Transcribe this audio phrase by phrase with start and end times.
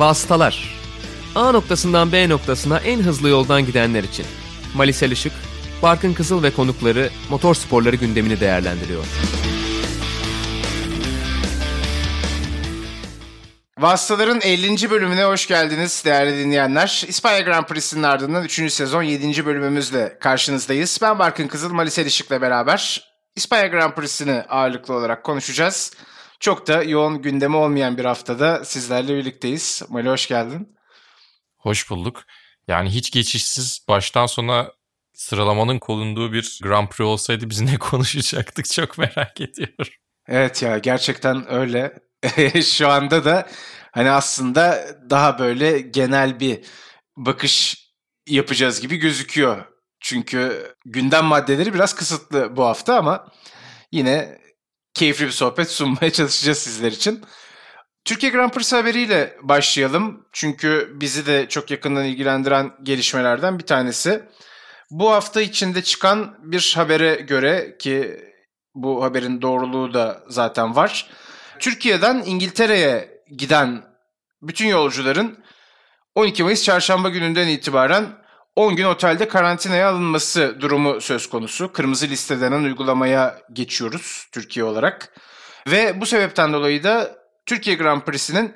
[0.00, 0.74] Vasıtalar
[1.34, 4.26] A noktasından B noktasına en hızlı yoldan gidenler için.
[4.74, 5.32] Malisel Işık,
[5.82, 9.04] Barkın Kızıl ve konukları motor sporları gündemini değerlendiriyor.
[13.78, 14.90] Vasıtaların 50.
[14.90, 17.04] bölümüne hoş geldiniz değerli dinleyenler.
[17.08, 18.72] İspanya Grand Prix'sinin ardından 3.
[18.72, 19.46] sezon 7.
[19.46, 20.98] bölümümüzle karşınızdayız.
[21.02, 25.92] Ben Barkın Kızıl, Malisel Işık'la beraber İspanya Grand Prix'sini ağırlıklı olarak konuşacağız.
[26.40, 29.82] Çok da yoğun gündemi olmayan bir haftada sizlerle birlikteyiz.
[29.88, 30.76] Mali hoş geldin.
[31.56, 32.22] Hoş bulduk.
[32.68, 34.72] Yani hiç geçişsiz baştan sona
[35.14, 39.92] sıralamanın konulduğu bir Grand Prix olsaydı biz ne konuşacaktık çok merak ediyorum.
[40.28, 41.98] Evet ya gerçekten öyle.
[42.62, 43.48] Şu anda da
[43.92, 46.64] hani aslında daha böyle genel bir
[47.16, 47.86] bakış
[48.26, 49.64] yapacağız gibi gözüküyor.
[50.00, 53.28] Çünkü gündem maddeleri biraz kısıtlı bu hafta ama
[53.92, 54.40] yine
[54.94, 57.24] keyifli bir sohbet sunmaya çalışacağız sizler için.
[58.04, 60.26] Türkiye Grand Prix haberiyle başlayalım.
[60.32, 64.22] Çünkü bizi de çok yakından ilgilendiren gelişmelerden bir tanesi.
[64.90, 68.20] Bu hafta içinde çıkan bir habere göre ki
[68.74, 71.10] bu haberin doğruluğu da zaten var.
[71.58, 73.82] Türkiye'den İngiltere'ye giden
[74.42, 75.44] bütün yolcuların
[76.14, 78.06] 12 Mayıs çarşamba gününden itibaren
[78.56, 81.72] 10 gün otelde karantinaya alınması durumu söz konusu.
[81.72, 85.14] Kırmızı liste denen uygulamaya geçiyoruz Türkiye olarak.
[85.66, 88.54] Ve bu sebepten dolayı da Türkiye Grand Prix'sinin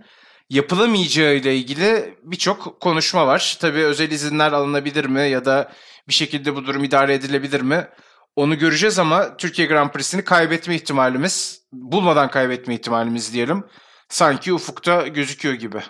[0.50, 3.56] yapılamayacağı ile ilgili birçok konuşma var.
[3.60, 5.72] Tabii özel izinler alınabilir mi ya da
[6.08, 7.88] bir şekilde bu durum idare edilebilir mi?
[8.36, 13.64] Onu göreceğiz ama Türkiye Grand Prix'sini kaybetme ihtimalimiz, bulmadan kaybetme ihtimalimiz diyelim.
[14.08, 15.82] Sanki ufukta gözüküyor gibi.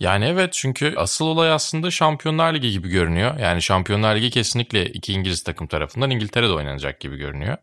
[0.00, 3.38] Yani evet çünkü asıl olay aslında Şampiyonlar Ligi gibi görünüyor.
[3.38, 7.56] Yani Şampiyonlar Ligi kesinlikle iki İngiliz takım tarafından İngiltere'de oynanacak gibi görünüyor.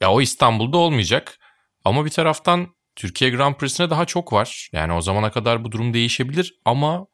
[0.00, 1.38] Ya o İstanbul'da olmayacak.
[1.84, 4.68] Ama bir taraftan Türkiye Grand Prix'sine daha çok var.
[4.72, 7.06] Yani o zamana kadar bu durum değişebilir ama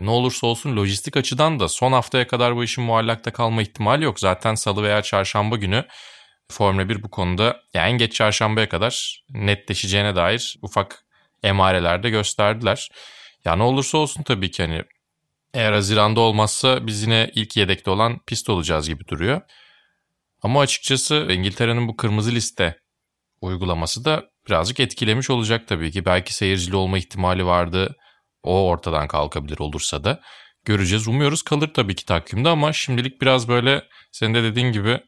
[0.00, 4.20] ne olursa olsun lojistik açıdan da son haftaya kadar bu işin muallakta kalma ihtimali yok.
[4.20, 5.84] Zaten salı veya çarşamba günü
[6.50, 11.04] Formula 1 bu konuda yani en geç çarşambaya kadar netleşeceğine dair ufak
[11.42, 12.90] emareler de gösterdiler.
[13.46, 14.82] Ya ne olursa olsun tabii ki hani
[15.54, 19.40] eğer Haziran'da olmazsa biz yine ilk yedekte olan pist olacağız gibi duruyor.
[20.42, 22.80] Ama açıkçası İngiltere'nin bu kırmızı liste
[23.40, 26.04] uygulaması da birazcık etkilemiş olacak tabii ki.
[26.04, 27.96] Belki seyircili olma ihtimali vardı.
[28.42, 30.20] O ortadan kalkabilir olursa da.
[30.64, 31.08] Göreceğiz.
[31.08, 35.00] Umuyoruz kalır tabii ki takvimde ama şimdilik biraz böyle senin de dediğin gibi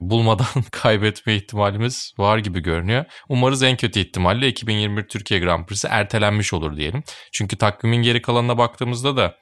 [0.00, 3.04] bulmadan kaybetme ihtimalimiz var gibi görünüyor.
[3.28, 7.02] Umarız en kötü ihtimalle 2021 Türkiye Grand Prix'si ertelenmiş olur diyelim.
[7.32, 9.36] Çünkü takvimin geri kalanına baktığımızda da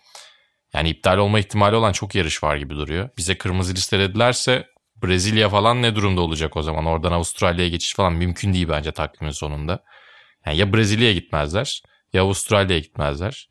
[0.74, 3.08] yani iptal olma ihtimali olan çok yarış var gibi duruyor.
[3.18, 4.66] Bize kırmızı listeledilerse
[5.02, 6.86] Brezilya falan ne durumda olacak o zaman?
[6.86, 9.84] Oradan Avustralya'ya geçiş falan mümkün değil bence takvimin sonunda.
[10.46, 13.48] Yani ya Brezilya'ya gitmezler ya Avustralya'ya gitmezler.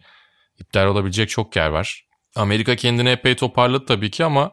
[0.60, 2.06] İptal olabilecek çok yer var.
[2.36, 4.52] Amerika kendini epey toparladı tabii ki ama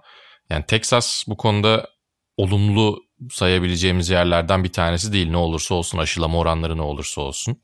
[0.50, 1.88] yani Texas bu konuda
[2.36, 3.00] olumlu
[3.30, 5.30] sayabileceğimiz yerlerden bir tanesi değil.
[5.30, 7.62] Ne olursa olsun aşılama oranları ne olursa olsun.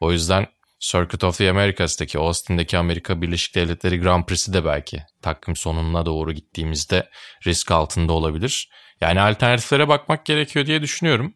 [0.00, 0.46] O yüzden
[0.80, 6.32] Circuit of the Americas'taki Austin'deki Amerika Birleşik Devletleri Grand Prix'si de belki takvim sonuna doğru
[6.32, 7.10] gittiğimizde
[7.46, 8.70] risk altında olabilir.
[9.00, 11.34] Yani alternatiflere bakmak gerekiyor diye düşünüyorum.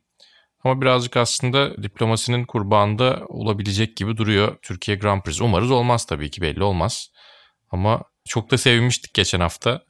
[0.65, 5.41] Ama birazcık aslında diplomasinin kurbanında olabilecek gibi duruyor Türkiye Grand Prix.
[5.41, 7.11] Umarız olmaz tabii ki belli olmaz.
[7.71, 9.83] Ama çok da sevinmiştik geçen hafta.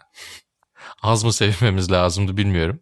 [1.02, 2.80] Az mı sevinmemiz lazımdı bilmiyorum.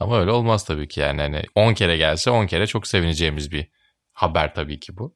[0.00, 1.20] Ama öyle olmaz tabii ki yani.
[1.20, 3.66] Hani 10 kere gelse 10 kere çok sevineceğimiz bir
[4.12, 5.14] haber tabii ki bu.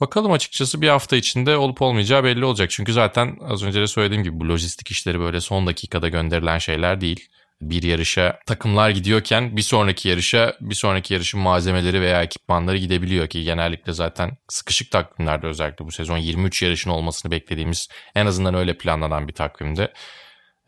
[0.00, 2.70] Bakalım açıkçası bir hafta içinde olup olmayacağı belli olacak.
[2.70, 7.00] Çünkü zaten az önce de söylediğim gibi bu lojistik işleri böyle son dakikada gönderilen şeyler
[7.00, 7.28] değil.
[7.60, 13.44] Bir yarışa takımlar gidiyorken bir sonraki yarışa bir sonraki yarışın malzemeleri veya ekipmanları gidebiliyor ki
[13.44, 19.28] genellikle zaten sıkışık takvimlerde özellikle bu sezon 23 yarışın olmasını beklediğimiz en azından öyle planlanan
[19.28, 19.92] bir takvimde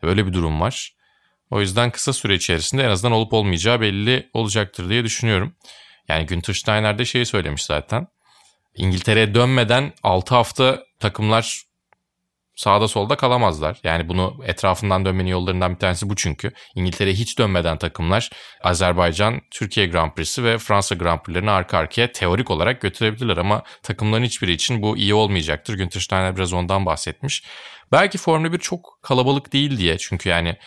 [0.01, 0.95] öyle bir durum var.
[1.51, 5.55] O yüzden kısa süre içerisinde en azından olup olmayacağı belli olacaktır diye düşünüyorum.
[6.07, 8.07] Yani Günther Steiner de şeyi söylemiş zaten.
[8.75, 11.63] İngiltere'ye dönmeden 6 hafta takımlar
[12.59, 13.79] sağda solda kalamazlar.
[13.83, 16.51] Yani bunu etrafından dönmenin yollarından bir tanesi bu çünkü.
[16.75, 18.29] İngiltere'ye hiç dönmeden takımlar
[18.63, 24.23] Azerbaycan, Türkiye Grand Prix'si ve Fransa Grand Prix'lerini arka arkaya teorik olarak götürebilirler ama takımların
[24.23, 25.73] hiçbiri için bu iyi olmayacaktır.
[25.73, 27.43] Günther Steiner biraz ondan bahsetmiş.
[27.91, 30.57] Belki Formula 1 çok kalabalık değil diye çünkü yani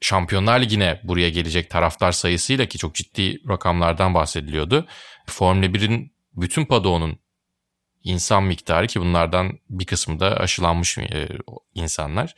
[0.00, 4.86] Şampiyonlar Ligi'ne buraya gelecek taraftar sayısıyla ki çok ciddi rakamlardan bahsediliyordu.
[5.26, 7.18] Formula 1'in bütün padoğunun
[8.04, 11.28] insan miktarı ki bunlardan bir kısmı da aşılanmış e,
[11.74, 12.34] insanlar.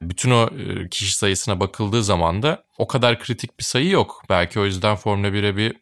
[0.00, 4.22] Bütün o e, kişi sayısına bakıldığı zaman da o kadar kritik bir sayı yok.
[4.28, 5.76] Belki o yüzden Formula 1'e bir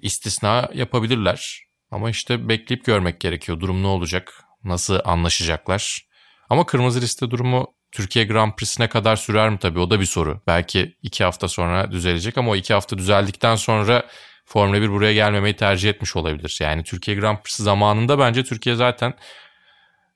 [0.00, 1.66] istisna yapabilirler.
[1.90, 3.60] Ama işte bekleyip görmek gerekiyor.
[3.60, 4.44] Durum ne olacak?
[4.64, 6.05] Nasıl anlaşacaklar?
[6.50, 10.40] Ama kırmızı liste durumu Türkiye Grand Prix'sine kadar sürer mi tabii o da bir soru.
[10.46, 14.06] Belki iki hafta sonra düzelecek ama o iki hafta düzeldikten sonra
[14.44, 16.58] Formula 1 buraya gelmemeyi tercih etmiş olabilir.
[16.60, 19.14] Yani Türkiye Grand Prix'si zamanında bence Türkiye zaten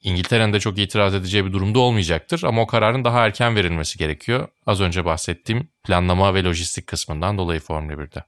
[0.03, 4.49] İngiltere'nin de çok itiraz edeceği bir durumda olmayacaktır ama o kararın daha erken verilmesi gerekiyor.
[4.67, 8.25] Az önce bahsettiğim planlama ve lojistik kısmından dolayı Formula 1'de.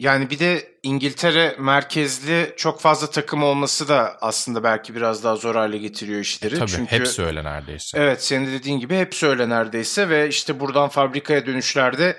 [0.00, 5.54] Yani bir de İngiltere merkezli çok fazla takım olması da aslında belki biraz daha zor
[5.54, 6.54] hale getiriyor işleri.
[6.54, 7.98] E, tabii Çünkü, hepsi öyle neredeyse.
[7.98, 12.16] Evet senin de dediğin gibi hepsi öyle neredeyse ve işte buradan fabrikaya dönüşlerde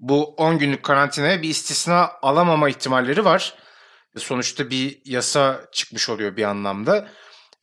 [0.00, 3.54] bu 10 günlük karantinaya bir istisna alamama ihtimalleri var.
[4.16, 7.08] Sonuçta bir yasa çıkmış oluyor bir anlamda.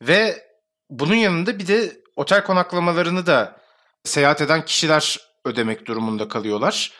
[0.02, 0.46] Ve
[0.90, 3.60] bunun yanında bir de otel konaklamalarını da
[4.04, 6.92] seyahat eden kişiler ödemek durumunda kalıyorlar.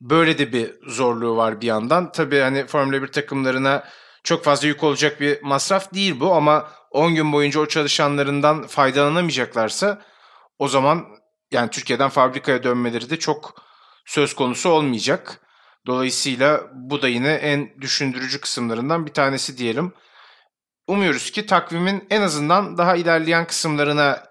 [0.00, 2.12] Böyle de bir zorluğu var bir yandan.
[2.12, 3.84] Tabii hani Formula 1 takımlarına
[4.24, 10.02] çok fazla yük olacak bir masraf değil bu ama 10 gün boyunca o çalışanlarından faydalanamayacaklarsa
[10.58, 11.06] o zaman
[11.50, 13.62] yani Türkiye'den fabrikaya dönmeleri de çok
[14.06, 15.40] söz konusu olmayacak.
[15.86, 19.92] Dolayısıyla bu da yine en düşündürücü kısımlarından bir tanesi diyelim.
[20.86, 24.24] Umuyoruz ki takvimin en azından daha ilerleyen kısımlarına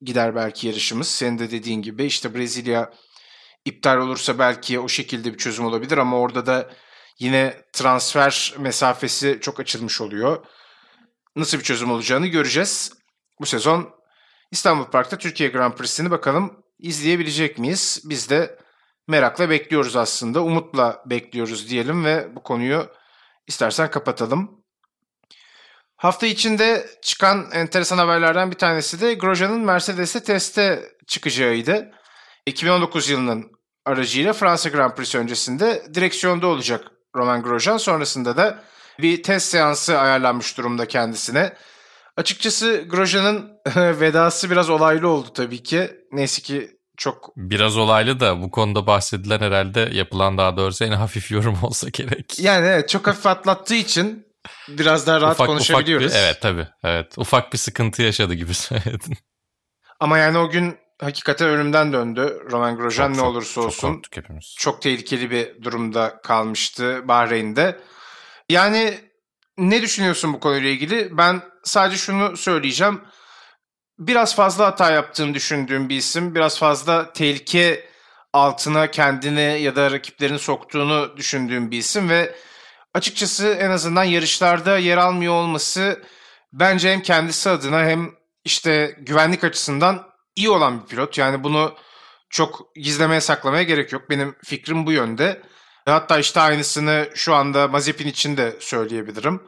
[0.00, 1.08] gider belki yarışımız.
[1.08, 2.92] Senin de dediğin gibi işte Brezilya
[3.66, 6.70] iptal olursa belki o şekilde bir çözüm olabilir ama orada da
[7.18, 10.46] yine transfer mesafesi çok açılmış oluyor.
[11.36, 12.92] Nasıl bir çözüm olacağını göreceğiz.
[13.40, 13.90] Bu sezon
[14.50, 18.02] İstanbul Park'ta Türkiye Grand Prix'sini bakalım izleyebilecek miyiz?
[18.04, 18.58] Biz de
[19.08, 20.42] merakla bekliyoruz aslında.
[20.42, 22.90] Umutla bekliyoruz diyelim ve bu konuyu
[23.46, 24.64] istersen kapatalım.
[25.96, 31.92] Hafta içinde çıkan enteresan haberlerden bir tanesi de Grosjean'ın Mercedes'te teste çıkacağıydı.
[32.46, 33.55] 2019 yılının
[33.86, 36.84] aracıyla Fransa Grand Prix öncesinde direksiyonda olacak
[37.16, 37.76] Roman Grosjean.
[37.76, 38.62] Sonrasında da
[38.98, 41.52] bir test seansı ayarlanmış durumda kendisine.
[42.16, 45.90] Açıkçası Grosjean'ın vedası biraz olaylı oldu tabii ki.
[46.12, 47.36] Neyse ki çok...
[47.36, 52.40] Biraz olaylı da bu konuda bahsedilen herhalde yapılan daha doğrusu en hafif yorum olsa gerek.
[52.40, 54.26] Yani evet çok hafif atlattığı için
[54.68, 56.06] biraz daha rahat ufak, konuşabiliyoruz.
[56.06, 56.68] Ufak bir, evet tabii.
[56.84, 57.18] Evet.
[57.18, 59.16] Ufak bir sıkıntı yaşadı gibi söyledin.
[60.00, 62.46] Ama yani o gün hakikaten ölümden döndü.
[62.50, 64.02] Roman Grosjean Çok, ne çok, olursa çok olsun.
[64.10, 64.54] hepimiz.
[64.58, 67.80] Çok tehlikeli bir durumda kalmıştı Bahreyn'de.
[68.48, 68.98] Yani
[69.58, 71.18] ne düşünüyorsun bu konuyla ilgili?
[71.18, 73.00] Ben sadece şunu söyleyeceğim.
[73.98, 76.34] Biraz fazla hata yaptığını düşündüğüm bir isim.
[76.34, 77.88] Biraz fazla tehlike
[78.32, 82.34] altına kendini ya da rakiplerini soktuğunu düşündüğüm bir isim ve
[82.94, 86.02] açıkçası en azından yarışlarda yer almıyor olması
[86.52, 88.10] bence hem kendisi adına hem
[88.44, 91.18] işte güvenlik açısından iyi olan bir pilot.
[91.18, 91.74] Yani bunu
[92.30, 94.10] çok gizlemeye saklamaya gerek yok.
[94.10, 95.42] Benim fikrim bu yönde.
[95.84, 99.42] Hatta işte aynısını şu anda Mazepin için de söyleyebilirim.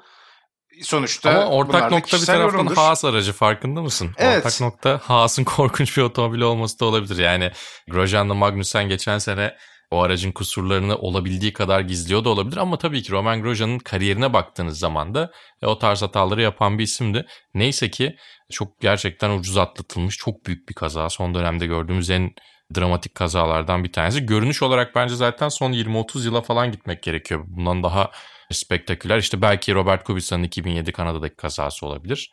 [0.82, 2.76] Sonuçta Ama ortak nokta bir taraftan yorumdur.
[2.76, 4.10] Haas aracı farkında mısın?
[4.18, 4.46] Evet.
[4.46, 7.18] Ortak nokta Haas'ın korkunç bir otomobil olması da olabilir.
[7.18, 7.52] Yani
[7.90, 9.56] Grosjean'la Magnussen geçen sene
[9.90, 12.56] o aracın kusurlarını olabildiği kadar gizliyor da olabilir.
[12.56, 15.32] Ama tabii ki Roman Grosjean'ın kariyerine baktığınız zaman da
[15.62, 17.26] e, o tarz hataları yapan bir isimdi.
[17.54, 18.16] Neyse ki
[18.50, 21.10] çok gerçekten ucuz atlatılmış çok büyük bir kaza.
[21.10, 22.30] Son dönemde gördüğümüz en
[22.76, 24.26] dramatik kazalardan bir tanesi.
[24.26, 27.44] Görünüş olarak bence zaten son 20-30 yıla falan gitmek gerekiyor.
[27.46, 28.10] Bundan daha
[28.52, 29.18] spektaküler.
[29.18, 32.30] İşte belki Robert Kubica'nın 2007 Kanada'daki kazası olabilir.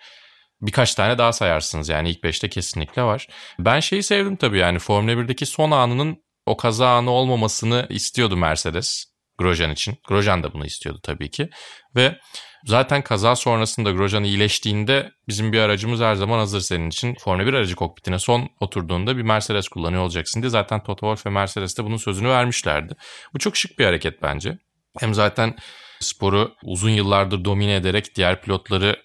[0.62, 3.28] Birkaç tane daha sayarsınız yani ilk 5'te kesinlikle var.
[3.60, 9.06] Ben şeyi sevdim tabii yani Formula 1'deki son anının o kaza anı olmamasını istiyordu Mercedes.
[9.38, 9.98] Grosjean için.
[10.08, 11.50] Grosjean da bunu istiyordu tabii ki.
[11.96, 12.20] Ve
[12.66, 17.16] zaten kaza sonrasında Grosjean iyileştiğinde bizim bir aracımız her zaman hazır senin için.
[17.20, 21.30] Formula 1 aracı kokpitine son oturduğunda bir Mercedes kullanıyor olacaksın diye zaten Toto Wolff ve
[21.30, 22.96] Mercedes de bunun sözünü vermişlerdi.
[23.34, 24.58] Bu çok şık bir hareket bence.
[25.00, 25.56] Hem zaten
[26.00, 29.04] sporu uzun yıllardır domine ederek diğer pilotları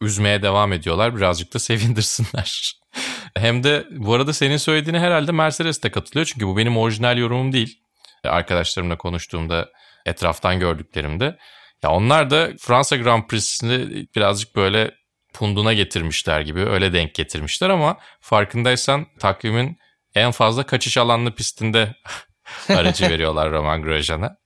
[0.00, 1.16] üzmeye devam ediyorlar.
[1.16, 2.72] Birazcık da sevindirsinler.
[3.36, 6.26] Hem de bu arada senin söylediğine herhalde Mercedes de katılıyor.
[6.26, 7.78] Çünkü bu benim orijinal yorumum değil.
[8.24, 9.68] Arkadaşlarımla konuştuğumda
[10.06, 11.38] etraftan gördüklerimde.
[11.82, 14.94] Ya onlar da Fransa Grand Prix'sini birazcık böyle
[15.32, 19.78] punduna getirmişler gibi öyle denk getirmişler ama farkındaysan takvimin
[20.14, 21.94] en fazla kaçış alanlı pistinde
[22.68, 24.36] aracı veriyorlar Roman Grosjean'a.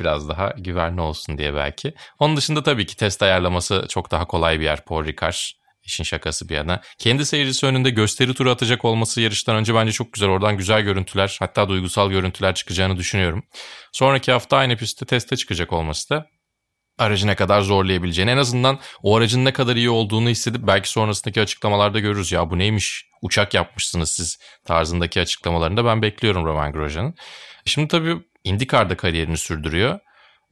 [0.00, 1.94] Biraz daha güvenli olsun diye belki.
[2.18, 5.34] Onun dışında tabii ki test ayarlaması çok daha kolay bir yer Paul Ricard.
[5.86, 6.80] İşin şakası bir yana.
[6.98, 10.28] Kendi seyircisi önünde gösteri turu atacak olması yarıştan önce bence çok güzel.
[10.28, 13.44] Oradan güzel görüntüler hatta duygusal görüntüler çıkacağını düşünüyorum.
[13.92, 16.26] Sonraki hafta aynı pistte teste çıkacak olması da
[16.98, 21.40] aracı ne kadar zorlayabileceğini en azından o aracın ne kadar iyi olduğunu hissedip belki sonrasındaki
[21.40, 22.32] açıklamalarda görürüz.
[22.32, 27.14] Ya bu neymiş uçak yapmışsınız siz tarzındaki açıklamalarında ben bekliyorum Roman Grosjean'ın.
[27.64, 30.00] Şimdi tabii IndyCar'da kariyerini sürdürüyor.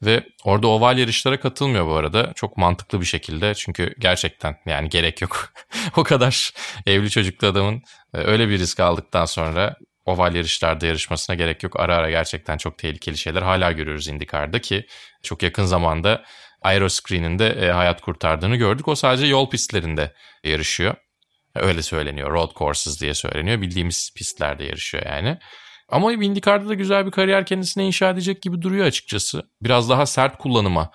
[0.02, 2.32] Ve orada oval yarışlara katılmıyor bu arada.
[2.34, 3.54] Çok mantıklı bir şekilde.
[3.54, 5.52] Çünkü gerçekten yani gerek yok.
[5.96, 6.52] o kadar
[6.86, 7.82] evli çocuklu adamın
[8.14, 11.80] e, öyle bir risk aldıktan sonra oval yarışlarda yarışmasına gerek yok.
[11.80, 14.86] Ara ara gerçekten çok tehlikeli şeyler hala görüyoruz IndyCar'da ki
[15.22, 16.24] çok yakın zamanda
[16.62, 18.88] Aeroscreen'in de e, hayat kurtardığını gördük.
[18.88, 20.94] O sadece yol pistlerinde yarışıyor.
[21.54, 22.30] Öyle söyleniyor.
[22.32, 23.60] Road courses diye söyleniyor.
[23.60, 25.38] Bildiğimiz pistlerde yarışıyor yani.
[25.88, 29.42] Ama IndyCar'da da güzel bir kariyer kendisine inşa edecek gibi duruyor açıkçası.
[29.62, 30.90] Biraz daha sert kullanıma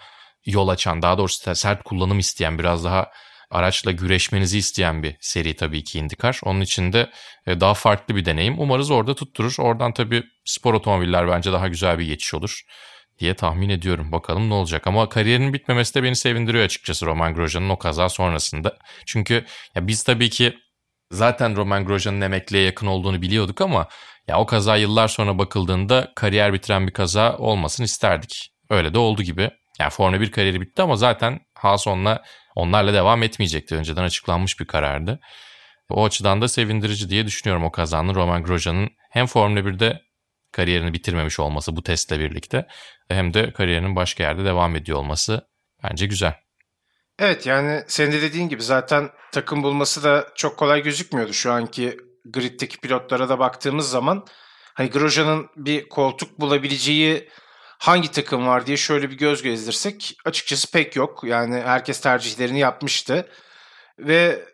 [0.46, 3.12] yol açan, daha doğrusu sert kullanım isteyen, biraz daha
[3.52, 6.40] araçla güreşmenizi isteyen bir seri tabii ki IndyCar.
[6.44, 7.10] Onun için de
[7.48, 8.60] e, daha farklı bir deneyim.
[8.60, 9.56] Umarız orada tutturur.
[9.60, 12.62] Oradan tabii spor otomobiller bence daha güzel bir geçiş olur
[13.20, 14.12] diye tahmin ediyorum.
[14.12, 14.88] Bakalım ne olacak.
[14.88, 18.78] Ama kariyerinin bitmemesi de beni sevindiriyor açıkçası Roman Grosjean'ın o kaza sonrasında.
[19.06, 20.58] Çünkü ya biz tabii ki
[21.12, 23.88] zaten Roman Grosjean'ın emekliye yakın olduğunu biliyorduk ama
[24.30, 28.52] ya o kaza yıllar sonra bakıldığında kariyer bitiren bir kaza olmasın isterdik.
[28.70, 29.50] Öyle de oldu gibi.
[29.80, 32.24] Yani Formula 1 kariyeri bitti ama zaten Haason'la
[32.56, 33.76] onlarla devam etmeyecekti.
[33.76, 35.20] Önceden açıklanmış bir karardı.
[35.90, 40.02] O açıdan da sevindirici diye düşünüyorum o kazanın Roman Grosjean'ın hem Formula 1'de
[40.52, 42.68] kariyerini bitirmemiş olması bu testle birlikte
[43.08, 45.42] hem de kariyerinin başka yerde devam ediyor olması
[45.84, 46.34] bence güzel.
[47.20, 51.98] Evet yani senin de dediğin gibi zaten takım bulması da çok kolay gözükmüyordu şu anki
[52.26, 54.26] griddeki pilotlara da baktığımız zaman.
[54.74, 57.30] Hani Grosjean'ın bir koltuk bulabileceği
[57.80, 61.24] hangi takım var diye şöyle bir göz gezdirsek açıkçası pek yok.
[61.24, 63.30] Yani herkes tercihlerini yapmıştı.
[64.00, 64.46] Ve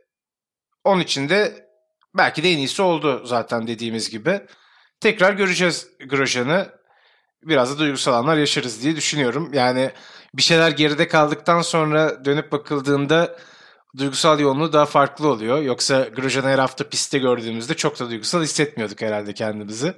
[0.84, 1.70] onun için de
[2.18, 4.42] belki de en iyisi oldu zaten dediğimiz gibi.
[5.00, 6.70] Tekrar göreceğiz Grosjean'ı.
[7.44, 9.54] Biraz da duygusal anlar yaşarız diye düşünüyorum.
[9.54, 9.92] Yani
[10.34, 13.38] bir şeyler geride kaldıktan sonra dönüp bakıldığında
[13.98, 15.62] duygusal yoğunluğu daha farklı oluyor.
[15.62, 19.94] Yoksa Grosjean'ı her hafta pistte gördüğümüzde çok da duygusal hissetmiyorduk herhalde kendimizi.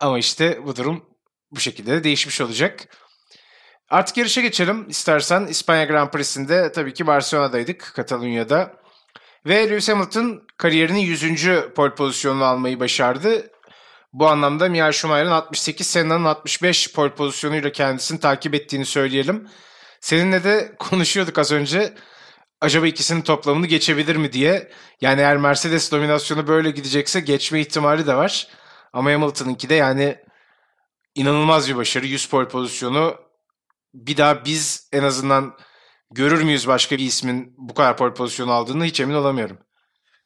[0.00, 1.04] Ama işte bu durum
[1.50, 2.88] bu şekilde de değişmiş olacak.
[3.90, 5.46] Artık yarışa geçelim istersen.
[5.46, 8.72] İspanya Grand Prix'sinde tabii ki Barcelona'daydık, Katalunya'da.
[9.46, 11.48] Ve Lewis Hamilton kariyerinin 100.
[11.76, 13.50] pole pozisyonunu almayı başardı.
[14.12, 19.48] Bu anlamda Michael Schumacher'ın 68, Senna'nın 65 pole pozisyonuyla kendisini takip ettiğini söyleyelim.
[20.00, 21.94] Seninle de konuşuyorduk az önce.
[22.66, 24.70] Acaba ikisinin toplamını geçebilir mi diye.
[25.00, 28.48] Yani eğer Mercedes dominasyonu böyle gidecekse geçme ihtimali de var.
[28.92, 30.18] Ama Hamilton'ınki de yani
[31.14, 32.06] inanılmaz bir başarı.
[32.06, 33.16] 100 pole pozisyonu.
[33.94, 35.56] Bir daha biz en azından
[36.10, 39.58] görür müyüz başka bir ismin bu kadar pole pozisyonu aldığını hiç emin olamıyorum.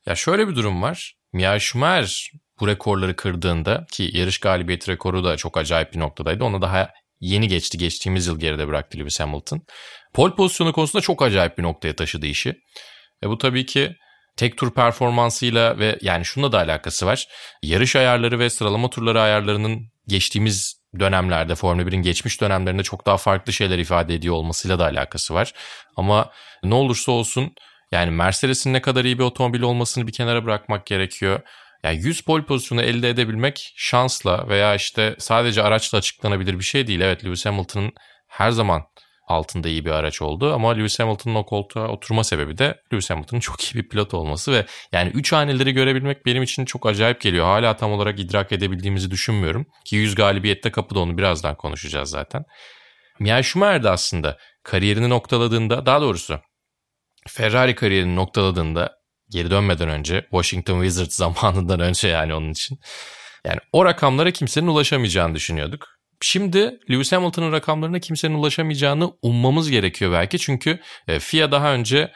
[0.06, 1.14] Ya şöyle bir durum var.
[1.32, 2.30] Mia Schumacher
[2.60, 6.44] bu rekorları kırdığında ki yarış galibiyeti rekoru da çok acayip bir noktadaydı.
[6.44, 7.78] Ona daha yeni geçti.
[7.78, 9.62] Geçtiğimiz yıl geride bıraktı Lewis Hamilton.
[10.14, 12.54] Pole pozisyonu konusunda çok acayip bir noktaya taşıdı işi.
[13.24, 13.96] E bu tabii ki
[14.36, 17.28] tek tur performansıyla ve yani şununla da alakası var.
[17.62, 23.52] Yarış ayarları ve sıralama turları ayarlarının geçtiğimiz dönemlerde Formula 1'in geçmiş dönemlerinde çok daha farklı
[23.52, 25.52] şeyler ifade ediyor olmasıyla da alakası var.
[25.96, 26.30] Ama
[26.62, 27.54] ne olursa olsun
[27.92, 31.40] yani Mercedes'in ne kadar iyi bir otomobil olmasını bir kenara bırakmak gerekiyor.
[31.84, 37.00] Yani 100 pole pozisyonu elde edebilmek şansla veya işte sadece araçla açıklanabilir bir şey değil.
[37.00, 37.92] Evet Lewis Hamilton'ın
[38.28, 38.82] her zaman
[39.28, 43.40] altında iyi bir araç oldu ama Lewis Hamilton'ın o koltuğa oturma sebebi de Lewis Hamilton'ın
[43.40, 47.44] çok iyi bir pilot olması ve yani 3 haneleri görebilmek benim için çok acayip geliyor.
[47.44, 52.44] Hala tam olarak idrak edebildiğimizi düşünmüyorum ki 100 galibiyette kapıda onu birazdan konuşacağız zaten.
[53.20, 56.40] Michael Schumacher de aslında kariyerini noktaladığında daha doğrusu
[57.28, 58.92] Ferrari kariyerini noktaladığında
[59.30, 62.78] geri dönmeden önce Washington Wizards zamanından önce yani onun için.
[63.44, 65.99] Yani o rakamlara kimsenin ulaşamayacağını düşünüyorduk.
[66.20, 70.38] Şimdi Lewis Hamilton'ın rakamlarına kimsenin ulaşamayacağını ummamız gerekiyor belki.
[70.38, 72.12] Çünkü e, FIA daha önce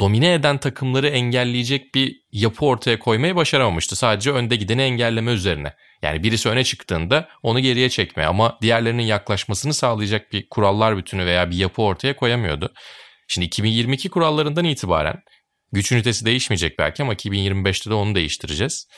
[0.00, 3.96] domine eden takımları engelleyecek bir yapı ortaya koymayı başaramamıştı.
[3.96, 5.74] Sadece önde gideni engelleme üzerine.
[6.02, 11.50] Yani birisi öne çıktığında onu geriye çekme ama diğerlerinin yaklaşmasını sağlayacak bir kurallar bütünü veya
[11.50, 12.72] bir yapı ortaya koyamıyordu.
[13.28, 15.22] Şimdi 2022 kurallarından itibaren
[15.72, 18.88] güç ünitesi değişmeyecek belki ama 2025'te de onu değiştireceğiz.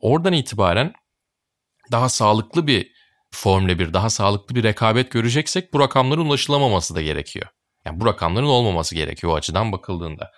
[0.00, 0.92] Oradan itibaren
[1.92, 2.97] daha sağlıklı bir
[3.30, 7.46] Formula 1 daha sağlıklı bir rekabet göreceksek bu rakamların ulaşılamaması da gerekiyor.
[7.84, 10.30] Yani bu rakamların olmaması gerekiyor o açıdan bakıldığında.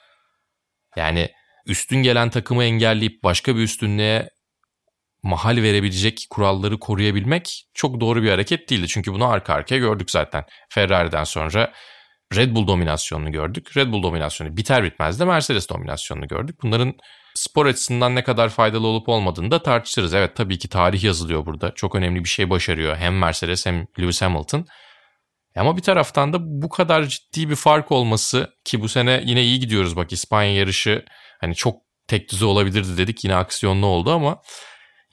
[0.97, 1.31] Yani
[1.67, 4.31] üstün gelen takımı engelleyip başka bir üstünlüğe
[5.23, 8.89] mahal verebilecek kuralları koruyabilmek çok doğru bir hareket değildi.
[8.89, 10.45] Çünkü bunu arka arkaya gördük zaten.
[10.71, 11.73] Ferrari'den sonra
[12.37, 13.77] Red Bull dominasyonunu gördük.
[13.77, 16.57] Red Bull dominasyonu biter bitmez de Mercedes dominasyonunu gördük.
[16.63, 16.95] Bunların
[17.35, 20.15] spor açısından ne kadar faydalı olup olmadığını da tartışırız.
[20.15, 21.75] Evet tabii ki tarih yazılıyor burada.
[21.75, 24.67] Çok önemli bir şey başarıyor hem Mercedes hem Lewis Hamilton.
[25.57, 29.61] Ama bir taraftan da bu kadar ciddi bir fark olması ki bu sene yine iyi
[29.61, 31.05] gidiyoruz bak İspanya yarışı
[31.41, 34.43] hani çok tek düze olabilirdi dedik yine aksiyonlu oldu ama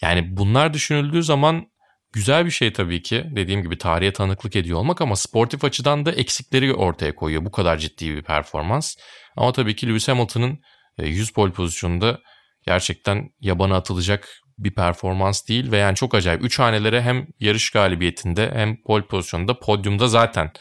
[0.02, 1.68] yani bunlar düşünüldüğü zaman
[2.14, 3.26] güzel bir şey tabii ki.
[3.36, 7.46] Dediğim gibi tarihe tanıklık ediyor olmak ama sportif açıdan da eksikleri ortaya koyuyor.
[7.46, 8.96] Bu kadar ciddi bir performans.
[9.36, 10.60] Ama tabii ki Lewis Hamilton'ın
[10.98, 12.20] 100 e, pol pozisyonunda
[12.66, 16.44] gerçekten yabana atılacak bir performans değil ve yani çok acayip.
[16.44, 20.52] Üç hanelere hem yarış galibiyetinde hem pol pozisyonunda podyumda zaten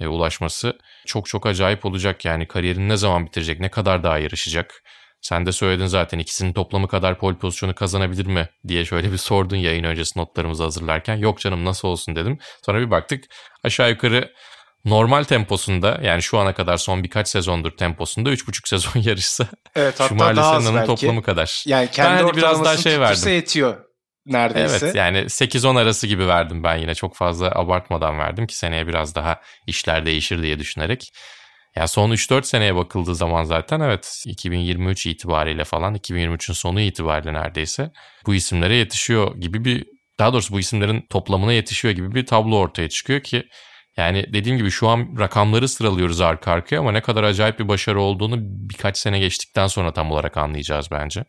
[0.00, 2.24] e, ulaşması çok çok acayip olacak.
[2.24, 4.82] Yani kariyerini ne zaman bitirecek, ne kadar daha yarışacak.
[5.20, 9.56] Sen de söyledin zaten ikisinin toplamı kadar pol pozisyonu kazanabilir mi diye şöyle bir sordun
[9.56, 11.16] yayın öncesi notlarımızı hazırlarken.
[11.16, 12.38] Yok canım nasıl olsun dedim.
[12.66, 13.24] Sonra bir baktık
[13.64, 14.32] aşağı yukarı
[14.88, 20.36] normal temposunda yani şu ana kadar son birkaç sezondur temposunda 3,5 sezon yarışsa evet, hatta
[20.36, 20.86] daha az belki.
[20.86, 21.64] toplamı kadar.
[21.66, 23.32] Yani kendi ben hani biraz daha şey verdim.
[23.32, 23.76] yetiyor
[24.26, 24.86] neredeyse.
[24.86, 29.14] Evet yani 8-10 arası gibi verdim ben yine çok fazla abartmadan verdim ki seneye biraz
[29.14, 31.12] daha işler değişir diye düşünerek.
[31.76, 37.90] Ya son 3-4 seneye bakıldığı zaman zaten evet 2023 itibariyle falan 2023'ün sonu itibariyle neredeyse
[38.26, 39.84] bu isimlere yetişiyor gibi bir
[40.18, 43.48] daha doğrusu bu isimlerin toplamına yetişiyor gibi bir tablo ortaya çıkıyor ki
[43.98, 48.00] yani dediğim gibi şu an rakamları sıralıyoruz arka arkaya ama ne kadar acayip bir başarı
[48.00, 51.24] olduğunu birkaç sene geçtikten sonra tam olarak anlayacağız bence.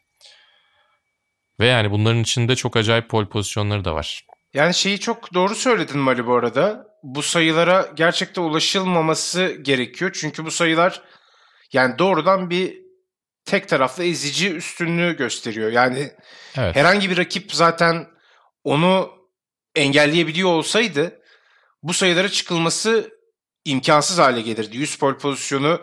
[1.59, 4.25] Ve yani bunların içinde çok acayip pol pozisyonları da var.
[4.53, 6.87] Yani şeyi çok doğru söyledin Mali bu arada.
[7.03, 10.11] Bu sayılara gerçekten ulaşılmaması gerekiyor.
[10.19, 11.01] Çünkü bu sayılar
[11.73, 12.77] yani doğrudan bir
[13.45, 15.71] tek taraflı ezici üstünlüğü gösteriyor.
[15.71, 16.11] Yani
[16.57, 16.75] evet.
[16.75, 18.07] herhangi bir rakip zaten
[18.63, 19.11] onu
[19.75, 21.18] engelleyebiliyor olsaydı
[21.83, 23.11] bu sayılara çıkılması
[23.65, 24.77] imkansız hale gelirdi.
[24.77, 25.81] 100 pol pozisyonu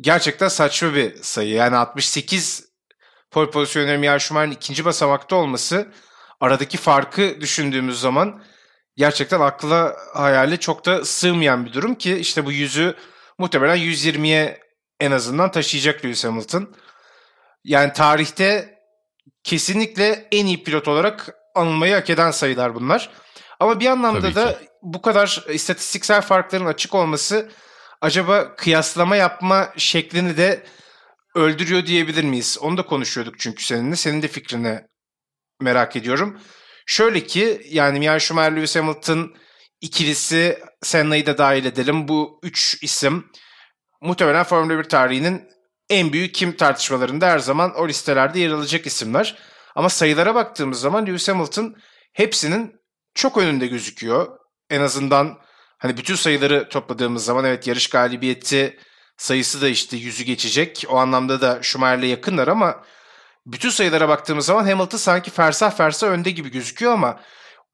[0.00, 1.54] gerçekten saçma bir sayı.
[1.54, 2.68] Yani 68
[3.30, 5.92] pol pozisyonu Michael Schumacher'in ikinci basamakta olması
[6.40, 8.42] aradaki farkı düşündüğümüz zaman
[8.96, 12.94] gerçekten akla hayale çok da sığmayan bir durum ki işte bu yüzü
[13.38, 14.60] muhtemelen 120'ye
[15.00, 16.74] en azından taşıyacak Lewis Hamilton.
[17.64, 18.78] Yani tarihte
[19.44, 23.10] kesinlikle en iyi pilot olarak anılmayı hak eden sayılar bunlar.
[23.60, 27.50] Ama bir anlamda da bu kadar istatistiksel farkların açık olması
[28.00, 30.62] acaba kıyaslama yapma şeklini de
[31.34, 32.58] öldürüyor diyebilir miyiz?
[32.60, 33.96] Onu da konuşuyorduk çünkü seninle.
[33.96, 34.80] Senin de fikrini
[35.60, 36.40] merak ediyorum.
[36.86, 39.34] Şöyle ki yani Michael Schumacher, Lewis Hamilton
[39.80, 42.08] ikilisi Senna'yı da dahil edelim.
[42.08, 43.26] Bu üç isim
[44.00, 45.48] muhtemelen Formula 1 tarihinin
[45.90, 49.38] en büyük kim tartışmalarında her zaman o listelerde yer alacak isimler.
[49.74, 51.76] Ama sayılara baktığımız zaman Lewis Hamilton
[52.12, 52.77] hepsinin
[53.14, 54.38] çok önünde gözüküyor.
[54.70, 55.38] En azından
[55.78, 58.78] hani bütün sayıları topladığımız zaman evet yarış galibiyeti
[59.16, 60.84] sayısı da işte yüzü geçecek.
[60.88, 62.84] O anlamda da Schumacher'le yakınlar ama
[63.46, 67.20] bütün sayılara baktığımız zaman Hamilton sanki fersah fersah önde gibi gözüküyor ama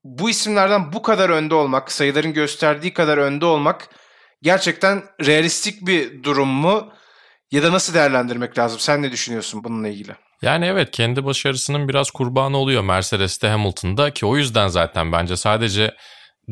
[0.05, 3.88] bu isimlerden bu kadar önde olmak, sayıların gösterdiği kadar önde olmak
[4.42, 6.92] gerçekten realistik bir durum mu?
[7.51, 8.79] Ya da nasıl değerlendirmek lazım?
[8.79, 10.16] Sen ne düşünüyorsun bununla ilgili?
[10.44, 15.94] Yani evet kendi başarısının biraz kurbanı oluyor Mercedes'te Hamilton'da ki o yüzden zaten bence sadece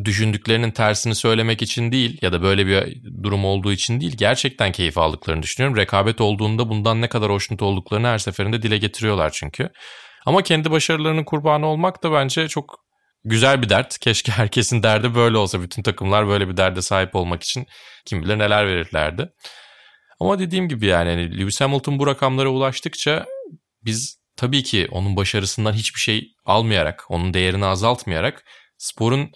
[0.05, 4.99] düşündüklerinin tersini söylemek için değil ya da böyle bir durum olduğu için değil gerçekten keyif
[4.99, 5.77] aldıklarını düşünüyorum.
[5.77, 9.69] Rekabet olduğunda bundan ne kadar hoşnut olduklarını her seferinde dile getiriyorlar çünkü.
[10.27, 12.79] Ama kendi başarılarının kurbanı olmak da bence çok
[13.25, 13.99] güzel bir dert.
[13.99, 15.63] Keşke herkesin derdi böyle olsa.
[15.63, 17.67] Bütün takımlar böyle bir derde sahip olmak için
[18.07, 19.33] kim bilir neler verirlerdi.
[20.21, 23.27] Ama dediğim gibi yani hani Lewis Hamilton bu rakamlara ulaştıkça
[23.85, 28.45] biz tabii ki onun başarısından hiçbir şey almayarak, onun değerini azaltmayarak
[28.79, 29.31] sporun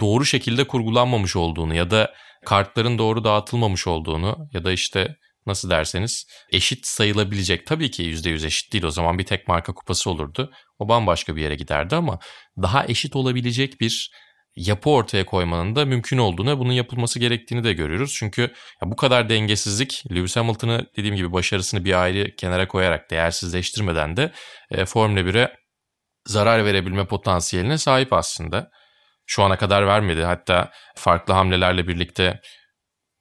[0.00, 2.14] doğru şekilde kurgulanmamış olduğunu ya da
[2.46, 8.72] kartların doğru dağıtılmamış olduğunu ya da işte nasıl derseniz eşit sayılabilecek tabii ki %100 eşit
[8.72, 10.52] değil o zaman bir tek marka kupası olurdu.
[10.78, 12.18] O bambaşka bir yere giderdi ama
[12.62, 14.10] daha eşit olabilecek bir
[14.56, 18.14] yapı ortaya koymanın da mümkün olduğunu, bunun yapılması gerektiğini de görüyoruz.
[18.18, 24.32] Çünkü bu kadar dengesizlik Lewis Hamilton'ı dediğim gibi başarısını bir ayrı kenara koyarak değersizleştirmeden de
[24.70, 25.56] e, Formula 1'e
[26.26, 28.70] zarar verebilme potansiyeline sahip aslında
[29.26, 30.22] şu ana kadar vermedi.
[30.22, 32.40] Hatta farklı hamlelerle birlikte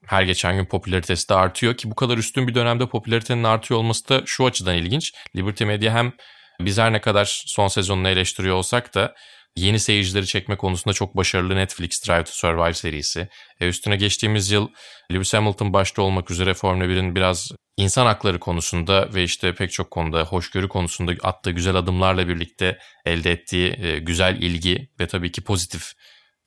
[0.06, 4.10] her geçen gün popülaritesi de artıyor ki bu kadar üstün bir dönemde popülaritenin artıyor olması
[4.10, 5.14] da şu açıdan ilginç.
[5.36, 6.14] Liberty Media hem
[6.60, 9.16] biz her ne kadar son sezonunu eleştiriyor olsak da
[9.60, 13.28] yeni seyircileri çekme konusunda çok başarılı Netflix Drive to Survive serisi.
[13.60, 14.68] E üstüne geçtiğimiz yıl
[15.12, 19.92] Lewis Hamilton başta olmak üzere Formula 1'in biraz insan hakları konusunda ve işte pek çok
[19.92, 25.44] konuda hoşgörü konusunda attığı güzel adımlarla birlikte elde ettiği e, güzel ilgi ve tabii ki
[25.44, 25.92] pozitif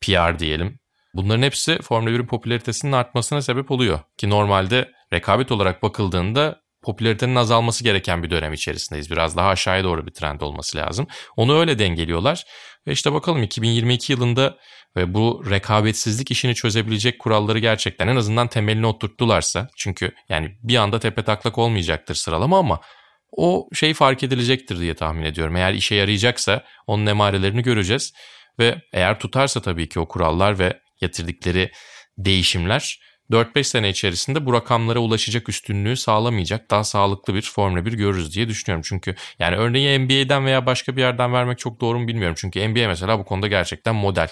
[0.01, 0.79] PR diyelim.
[1.15, 4.01] Bunların hepsi Formula 1'in popülaritesinin artmasına sebep oluyor.
[4.17, 9.11] Ki normalde rekabet olarak bakıldığında popülaritenin azalması gereken bir dönem içerisindeyiz.
[9.11, 11.07] Biraz daha aşağıya doğru bir trend olması lazım.
[11.37, 12.45] Onu öyle dengeliyorlar.
[12.87, 14.59] Ve işte bakalım 2022 yılında
[14.97, 20.99] ve bu rekabetsizlik işini çözebilecek kuralları gerçekten en azından temelini oturttularsa çünkü yani bir anda
[20.99, 22.81] tepe taklak olmayacaktır sıralama ama
[23.37, 25.57] o şey fark edilecektir diye tahmin ediyorum.
[25.57, 28.13] Eğer işe yarayacaksa onun emarelerini göreceğiz.
[28.59, 31.71] Ve eğer tutarsa tabii ki o kurallar ve getirdikleri
[32.19, 33.01] değişimler
[33.33, 38.49] 4-5 sene içerisinde bu rakamlara ulaşacak üstünlüğü sağlamayacak daha sağlıklı bir Formula 1 görürüz diye
[38.49, 38.83] düşünüyorum.
[38.89, 42.37] Çünkü yani örneği NBA'den veya başka bir yerden vermek çok doğru mu bilmiyorum.
[42.39, 44.29] Çünkü NBA mesela bu konuda gerçekten model.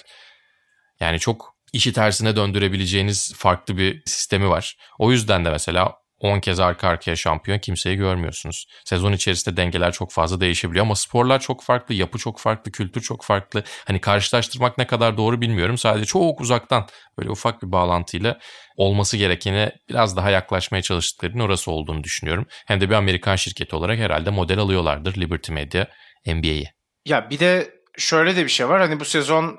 [1.01, 4.77] Yani çok işi tersine döndürebileceğiniz farklı bir sistemi var.
[4.99, 8.67] O yüzden de mesela 10 kez arka arkaya şampiyon kimseyi görmüyorsunuz.
[8.85, 13.25] Sezon içerisinde dengeler çok fazla değişebiliyor ama sporlar çok farklı, yapı çok farklı, kültür çok
[13.25, 13.63] farklı.
[13.87, 15.79] Hani karşılaştırmak ne kadar doğru bilmiyorum.
[15.79, 16.87] Sadece çok uzaktan
[17.19, 18.39] böyle ufak bir bağlantıyla
[18.77, 22.47] olması gerekene biraz daha yaklaşmaya çalıştıklarının orası olduğunu düşünüyorum.
[22.67, 25.87] Hem de bir Amerikan şirketi olarak herhalde model alıyorlardır Liberty Media
[26.27, 26.71] NBA'yi.
[27.07, 28.81] Ya bir de şöyle de bir şey var.
[28.81, 29.59] Hani bu sezon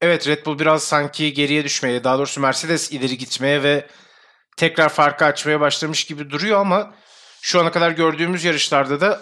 [0.00, 3.86] evet Red Bull biraz sanki geriye düşmeye, daha doğrusu Mercedes ileri gitmeye ve
[4.56, 6.94] tekrar farkı açmaya başlamış gibi duruyor ama
[7.42, 9.20] şu ana kadar gördüğümüz yarışlarda da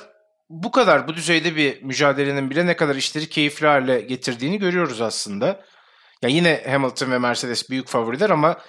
[0.51, 5.61] bu kadar bu düzeyde bir mücadelenin bile ne kadar işleri keyifli hale getirdiğini görüyoruz aslında.
[6.23, 8.61] Ya yine Hamilton ve Mercedes büyük favoriler ama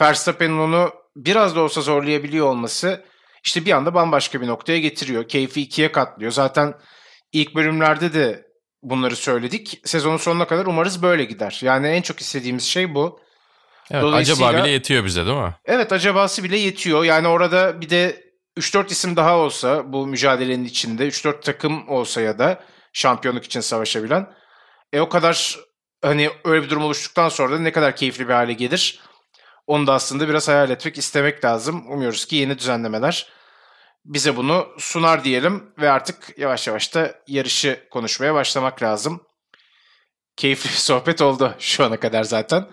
[0.00, 3.04] Verstappen'in onu biraz da olsa zorlayabiliyor olması
[3.44, 5.28] işte bir anda bambaşka bir noktaya getiriyor.
[5.28, 6.32] Keyfi ikiye katlıyor.
[6.32, 6.74] Zaten
[7.32, 8.46] ilk bölümlerde de
[8.82, 9.80] bunları söyledik.
[9.84, 11.60] Sezonun sonuna kadar umarız böyle gider.
[11.62, 13.20] Yani en çok istediğimiz şey bu.
[13.90, 15.54] Evet, Dolayısıyla, acaba bile yetiyor bize değil mi?
[15.64, 17.04] Evet acabası bile yetiyor.
[17.04, 18.24] Yani orada bir de
[18.58, 24.32] 3-4 isim daha olsa bu mücadelenin içinde 3-4 takım olsa ya da şampiyonluk için savaşabilen
[24.92, 25.58] e o kadar
[26.02, 29.00] hani öyle bir durum oluştuktan sonra da ne kadar keyifli bir hale gelir.
[29.66, 31.92] Onu da aslında biraz hayal etmek istemek lazım.
[31.92, 33.26] Umuyoruz ki yeni düzenlemeler
[34.04, 39.22] bize bunu sunar diyelim ve artık yavaş yavaş da yarışı konuşmaya başlamak lazım.
[40.36, 42.68] Keyifli bir sohbet oldu şu ana kadar zaten.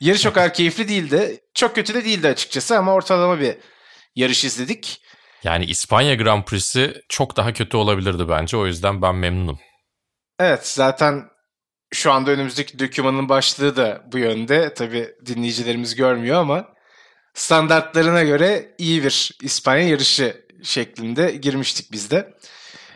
[0.00, 1.40] Yarış o kadar keyifli değildi.
[1.54, 3.56] Çok kötü de değildi açıkçası ama ortalama bir
[4.14, 5.00] yarış izledik.
[5.44, 8.56] Yani İspanya Grand Prix'si çok daha kötü olabilirdi bence.
[8.56, 9.58] O yüzden ben memnunum.
[10.38, 11.24] Evet zaten
[11.92, 14.74] şu anda önümüzdeki dokümanın başlığı da bu yönde.
[14.74, 16.68] Tabi dinleyicilerimiz görmüyor ama
[17.34, 22.34] standartlarına göre iyi bir İspanya yarışı şeklinde girmiştik biz de.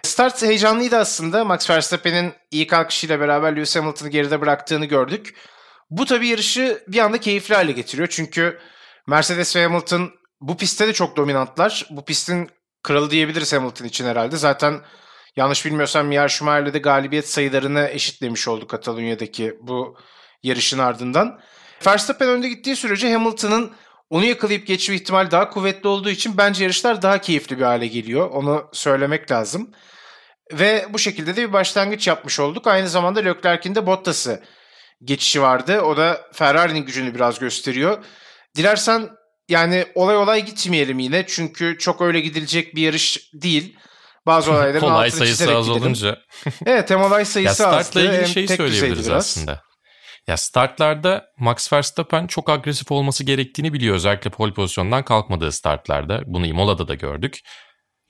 [0.02, 1.44] Start heyecanlıydı aslında.
[1.44, 5.34] Max Verstappen'in iyi kalkışıyla beraber Lewis Hamilton'ı geride bıraktığını gördük.
[5.90, 8.09] Bu tabii yarışı bir anda keyifli hale getiriyor.
[8.11, 8.59] Çünkü
[9.07, 11.87] Mercedes ve Hamilton bu pistte de çok dominantlar.
[11.90, 12.51] Bu pistin
[12.83, 14.37] kralı diyebiliriz Hamilton için herhalde.
[14.37, 14.81] Zaten
[15.37, 19.96] yanlış bilmiyorsam Michael Schumacher'le de galibiyet sayılarını eşitlemiş oldu Katalonya'daki bu
[20.42, 21.40] yarışın ardından.
[21.87, 23.72] Verstappen önde gittiği sürece Hamilton'ın
[24.11, 28.31] onu yakalayıp geçme ihtimali daha kuvvetli olduğu için bence yarışlar daha keyifli bir hale geliyor.
[28.31, 29.70] Onu söylemek lazım.
[30.53, 32.66] Ve bu şekilde de bir başlangıç yapmış olduk.
[32.66, 34.42] Aynı zamanda Leclerc'in de Bottas'ı
[35.04, 35.80] geçişi vardı.
[35.80, 38.04] O da Ferrari'nin gücünü biraz gösteriyor.
[38.56, 39.08] Dilersen
[39.48, 41.26] yani olay olay gitmeyelim yine.
[41.26, 43.76] Çünkü çok öyle gidilecek bir yarış değil.
[44.26, 45.82] Bazı olayların olay sayısı az gidelim.
[45.82, 46.18] olunca.
[46.66, 48.14] evet hem olay sayısı ya startla azdı.
[48.14, 49.62] ilgili şey söyleyebiliriz aslında.
[50.26, 53.94] Ya startlarda Max Verstappen çok agresif olması gerektiğini biliyor.
[53.94, 56.22] Özellikle pole pozisyondan kalkmadığı startlarda.
[56.26, 57.40] Bunu Imola'da da gördük.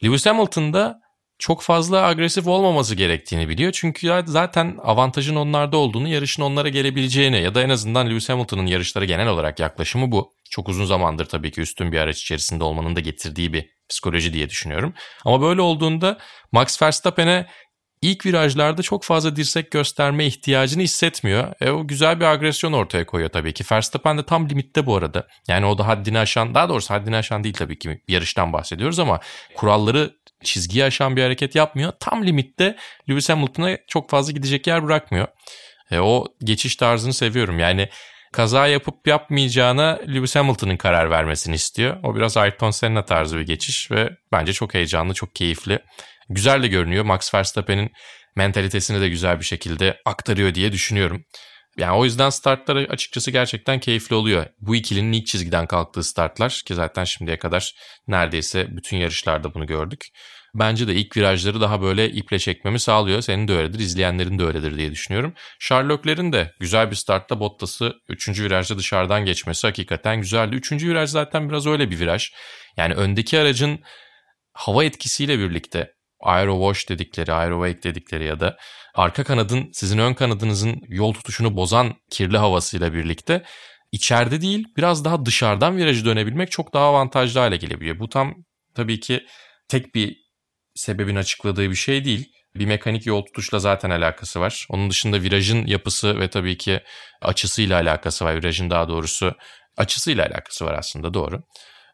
[0.05, 0.97] Lewis Hamilton da
[1.39, 3.73] çok fazla agresif olmaması gerektiğini biliyor.
[3.73, 9.05] Çünkü zaten avantajın onlarda olduğunu, yarışın onlara gelebileceğini ya da en azından Lewis Hamilton'ın yarışları
[9.05, 10.33] genel olarak yaklaşımı bu.
[10.51, 14.51] Çok uzun zamandır tabii ki üstün bir araç içerisinde olmanın da getirdiği bir psikoloji diye
[14.51, 14.95] düşünüyorum.
[15.25, 16.19] Ama böyle olduğunda
[16.53, 17.47] Max Verstappen'e
[18.03, 21.53] ilk virajlarda çok fazla dirsek gösterme ihtiyacını hissetmiyor.
[21.61, 23.65] E, o güzel bir agresyon ortaya koyuyor tabii ki.
[23.73, 25.27] Verstappen de tam limitte bu arada.
[25.49, 29.21] Yani o da haddini aşan, daha doğrusu haddini aşan değil tabii ki yarıştan bahsediyoruz ama
[29.55, 31.93] kuralları çizgiyi aşan bir hareket yapmıyor.
[32.01, 32.77] Tam limitte
[33.11, 35.27] Lewis Hamilton'a çok fazla gidecek yer bırakmıyor.
[35.91, 37.59] E, o geçiş tarzını seviyorum.
[37.59, 37.89] Yani
[38.33, 41.97] kaza yapıp yapmayacağına Lewis Hamilton'ın karar vermesini istiyor.
[42.03, 45.79] O biraz Ayrton Senna tarzı bir geçiş ve bence çok heyecanlı, çok keyifli.
[46.29, 47.05] Güzel de görünüyor.
[47.05, 47.91] Max Verstappen'in
[48.37, 51.25] mentalitesini de güzel bir şekilde aktarıyor diye düşünüyorum.
[51.79, 54.47] Yani o yüzden startları açıkçası gerçekten keyifli oluyor.
[54.61, 57.75] Bu ikilinin ilk çizgiden kalktığı startlar ki zaten şimdiye kadar
[58.09, 60.07] neredeyse bütün yarışlarda bunu gördük.
[60.55, 63.21] Bence de ilk virajları daha böyle iple çekmemi sağlıyor.
[63.21, 65.35] Senin de öyledir, izleyenlerin de öyledir diye düşünüyorum.
[65.59, 68.29] Sherlock'lerin de güzel bir startta Bottas'ı 3.
[68.29, 70.57] virajda dışarıdan geçmesi hakikaten güzeldi.
[70.57, 70.73] 3.
[70.73, 72.31] viraj zaten biraz öyle bir viraj.
[72.77, 73.81] Yani öndeki aracın
[74.53, 78.57] hava etkisiyle birlikte aero wash dedikleri, aero wake dedikleri ya da
[78.95, 83.43] arka kanadın sizin ön kanadınızın yol tutuşunu bozan kirli havasıyla birlikte
[83.93, 87.99] içeride değil biraz daha dışarıdan virajı dönebilmek çok daha avantajlı hale gelebiliyor.
[87.99, 88.35] Bu tam
[88.75, 89.27] tabii ki
[89.69, 90.17] tek bir
[90.75, 92.33] sebebin açıkladığı bir şey değil.
[92.55, 94.67] Bir mekanik yol tutuşla zaten alakası var.
[94.71, 96.81] Onun dışında virajın yapısı ve tabii ki
[97.23, 98.35] açısıyla alakası var.
[98.35, 99.35] Virajın daha doğrusu
[99.77, 101.43] açısıyla alakası var aslında doğru.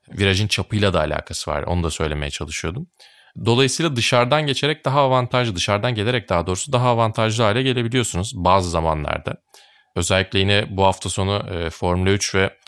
[0.09, 1.63] Virajın çapıyla da alakası var.
[1.63, 2.87] Onu da söylemeye çalışıyordum.
[3.45, 9.37] Dolayısıyla dışarıdan geçerek daha avantajlı, dışarıdan gelerek daha doğrusu daha avantajlı hale gelebiliyorsunuz bazı zamanlarda.
[9.97, 12.59] Özellikle yine bu hafta sonu e, Formula 3 ve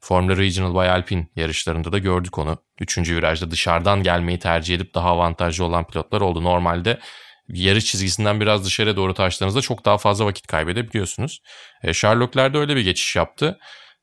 [0.00, 2.58] Formula Regional by Alpine yarışlarında da gördük onu.
[2.80, 6.44] Üçüncü virajda dışarıdan gelmeyi tercih edip daha avantajlı olan pilotlar oldu.
[6.44, 6.98] Normalde
[7.48, 11.42] yarış çizgisinden biraz dışarıya doğru taştığınızda çok daha fazla vakit kaybedebiliyorsunuz.
[11.82, 13.58] E, Sherlock'ler de öyle bir geçiş yaptı.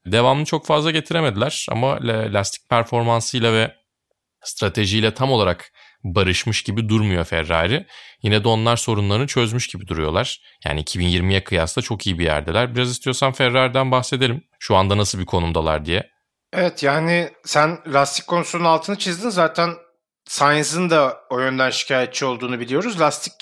[0.06, 3.76] Devamını çok fazla getiremediler ama lastik performansıyla ve
[4.44, 5.72] stratejiyle tam olarak
[6.04, 7.86] barışmış gibi durmuyor Ferrari.
[8.22, 10.42] Yine de onlar sorunlarını çözmüş gibi duruyorlar.
[10.66, 12.76] Yani 2020'ye kıyasla çok iyi bir yerdeler.
[12.76, 14.44] Biraz istiyorsan Ferrari'den bahsedelim.
[14.60, 16.10] Şu anda nasıl bir konumdalar diye.
[16.54, 19.30] Evet yani sen lastik konusunun altını çizdin.
[19.30, 19.70] Zaten
[20.26, 23.00] Sainz'ın da o yönden şikayetçi olduğunu biliyoruz.
[23.00, 23.34] Lastik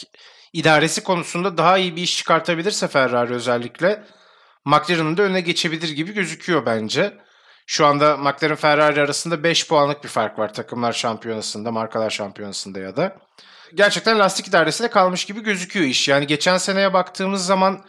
[0.53, 4.03] idaresi konusunda daha iyi bir iş çıkartabilirse Ferrari özellikle
[4.65, 7.13] McLaren'ın da önüne geçebilir gibi gözüküyor bence.
[7.69, 12.95] Şu anda McLaren Ferrari arasında 5 puanlık bir fark var takımlar şampiyonasında, markalar şampiyonasında ya
[12.95, 13.17] da.
[13.73, 16.07] Gerçekten lastik idaresinde kalmış gibi gözüküyor iş.
[16.07, 17.85] Yani geçen seneye baktığımız zaman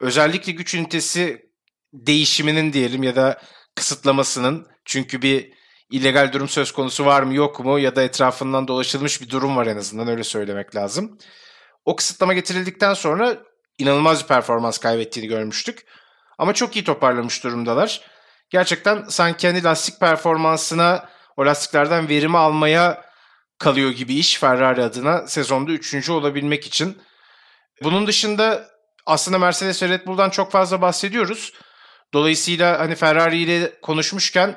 [0.00, 1.50] özellikle güç ünitesi
[1.92, 3.40] değişiminin diyelim ya da
[3.74, 5.52] kısıtlamasının çünkü bir
[5.90, 9.66] illegal durum söz konusu var mı yok mu ya da etrafından dolaşılmış bir durum var
[9.66, 11.18] en azından öyle söylemek lazım.
[11.84, 13.38] O kısıtlama getirildikten sonra
[13.78, 15.86] inanılmaz bir performans kaybettiğini görmüştük.
[16.38, 18.13] Ama çok iyi toparlamış durumdalar.
[18.54, 23.04] Gerçekten sanki kendi lastik performansına o lastiklerden verimi almaya
[23.58, 26.98] kalıyor gibi iş Ferrari adına sezonda üçüncü olabilmek için.
[27.82, 28.68] Bunun dışında
[29.06, 31.52] aslında Mercedes ve Red Bull'dan çok fazla bahsediyoruz.
[32.12, 34.56] Dolayısıyla hani Ferrari ile konuşmuşken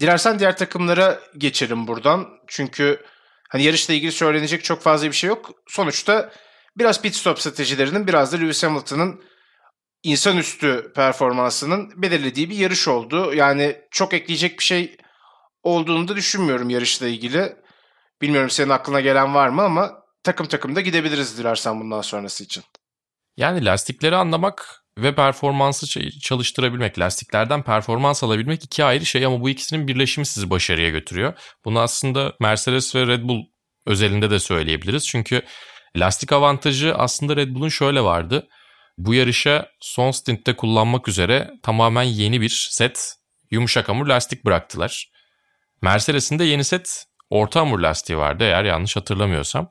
[0.00, 2.28] dilersen diğer takımlara geçelim buradan.
[2.46, 3.04] Çünkü
[3.48, 5.50] hani yarışla ilgili söylenecek çok fazla bir şey yok.
[5.68, 6.32] Sonuçta
[6.78, 9.20] biraz pit stop stratejilerinin biraz da Lewis Hamilton'ın
[10.06, 13.34] insanüstü performansının belirlediği bir yarış oldu.
[13.34, 14.96] Yani çok ekleyecek bir şey
[15.62, 17.56] olduğunu da düşünmüyorum yarışla ilgili.
[18.22, 19.92] Bilmiyorum senin aklına gelen var mı ama
[20.22, 22.64] takım takım da gidebiliriz dilersen bundan sonrası için.
[23.36, 29.88] Yani lastikleri anlamak ve performansı çalıştırabilmek, lastiklerden performans alabilmek iki ayrı şey ama bu ikisinin
[29.88, 31.32] birleşimi sizi başarıya götürüyor.
[31.64, 33.44] Bunu aslında Mercedes ve Red Bull
[33.86, 35.06] özelinde de söyleyebiliriz.
[35.08, 35.42] Çünkü
[35.96, 38.48] lastik avantajı aslında Red Bull'un şöyle vardı.
[38.98, 43.14] Bu yarışa son stintte kullanmak üzere tamamen yeni bir set
[43.50, 45.10] yumuşak hamur lastik bıraktılar.
[45.82, 49.70] Mercedes'in de yeni set orta hamur lastiği vardı eğer yanlış hatırlamıyorsam.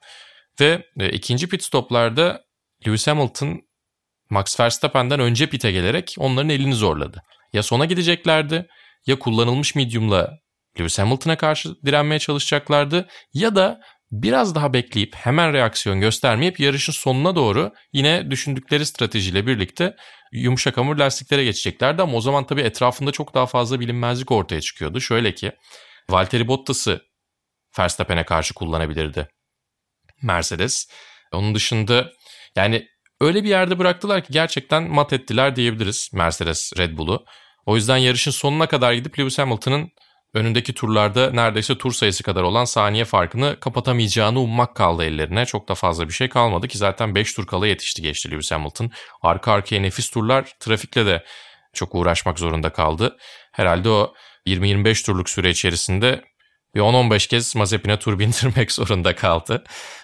[0.60, 2.42] Ve e, ikinci pit stoplarda
[2.88, 3.62] Lewis Hamilton
[4.30, 7.22] Max Verstappen'den önce pite gelerek onların elini zorladı.
[7.54, 8.68] Ya sona gideceklerdi
[9.06, 10.40] ya kullanılmış medium'la
[10.80, 17.36] Lewis Hamilton'a karşı direnmeye çalışacaklardı ya da biraz daha bekleyip hemen reaksiyon göstermeyip yarışın sonuna
[17.36, 19.96] doğru yine düşündükleri stratejiyle birlikte
[20.32, 25.02] yumuşak hamur lastiklere geçeceklerdi ama o zaman tabii etrafında çok daha fazla bilinmezlik ortaya çıkıyordu.
[25.02, 25.52] Şöyle ki
[26.10, 27.02] Valtteri Bottas'ı
[27.80, 29.28] Verstappen'e karşı kullanabilirdi
[30.22, 30.88] Mercedes.
[31.32, 32.12] Onun dışında
[32.56, 32.88] yani
[33.22, 37.26] öyle bir yerde bıraktılar ki gerçekten mat ettiler diyebiliriz Mercedes Red Bull'u.
[37.66, 39.92] O yüzden yarışın sonuna kadar gidip Lewis Hamilton'ın
[40.36, 45.46] önündeki turlarda neredeyse tur sayısı kadar olan saniye farkını kapatamayacağını ummak kaldı ellerine.
[45.46, 48.92] Çok da fazla bir şey kalmadı ki zaten 5 tur kala yetişti geçti Lewis Hamilton.
[49.22, 51.24] Arka arkaya nefis turlar trafikle de
[51.74, 53.18] çok uğraşmak zorunda kaldı.
[53.52, 54.14] Herhalde o
[54.48, 56.22] 20-25 turluk süre içerisinde
[56.76, 59.64] bir 10-15 kez Mazepin'e tur bindirmek zorunda kaldı.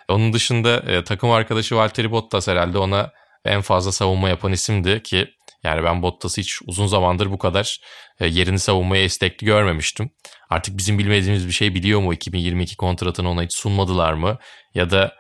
[0.10, 3.12] Onun dışında e, takım arkadaşı Valtteri Bottas herhalde ona
[3.46, 5.28] en fazla savunma yapan isimdi ki
[5.64, 7.80] yani ben Bottas'ı hiç uzun zamandır bu kadar
[8.20, 10.10] e, yerini savunmaya istekli görmemiştim.
[10.50, 12.14] Artık bizim bilmediğimiz bir şey biliyor mu?
[12.14, 14.38] 2022 kontratını ona hiç sunmadılar mı?
[14.74, 15.16] Ya da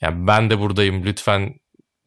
[0.00, 1.54] yani ben de buradayım lütfen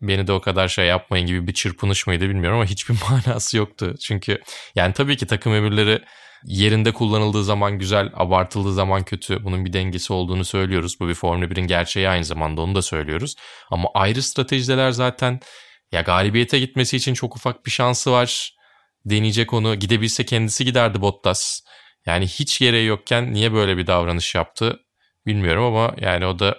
[0.02, 3.96] beni de o kadar şey yapmayın gibi bir çırpınış mıydı bilmiyorum ama hiçbir manası yoktu.
[4.02, 4.42] Çünkü
[4.76, 6.02] yani tabii ki takım emirleri
[6.46, 9.44] yerinde kullanıldığı zaman güzel, abartıldığı zaman kötü.
[9.44, 11.00] Bunun bir dengesi olduğunu söylüyoruz.
[11.00, 13.36] Bu bir Formula 1'in gerçeği aynı zamanda onu da söylüyoruz.
[13.72, 15.40] Ama ayrı stratejiler zaten
[15.96, 18.56] ya galibiyete gitmesi için çok ufak bir şansı var.
[19.06, 19.76] Deneyecek onu.
[19.76, 21.62] Gidebilse kendisi giderdi Bottas.
[22.06, 24.80] Yani hiç gereği yokken niye böyle bir davranış yaptı
[25.26, 26.58] bilmiyorum ama yani o da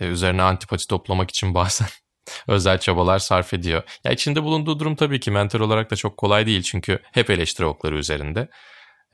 [0.00, 1.88] e, üzerine antipati toplamak için bazen
[2.48, 3.82] özel çabalar sarf ediyor.
[4.04, 7.66] Ya içinde bulunduğu durum tabii ki mental olarak da çok kolay değil çünkü hep eleştiri
[7.66, 8.48] okları üzerinde.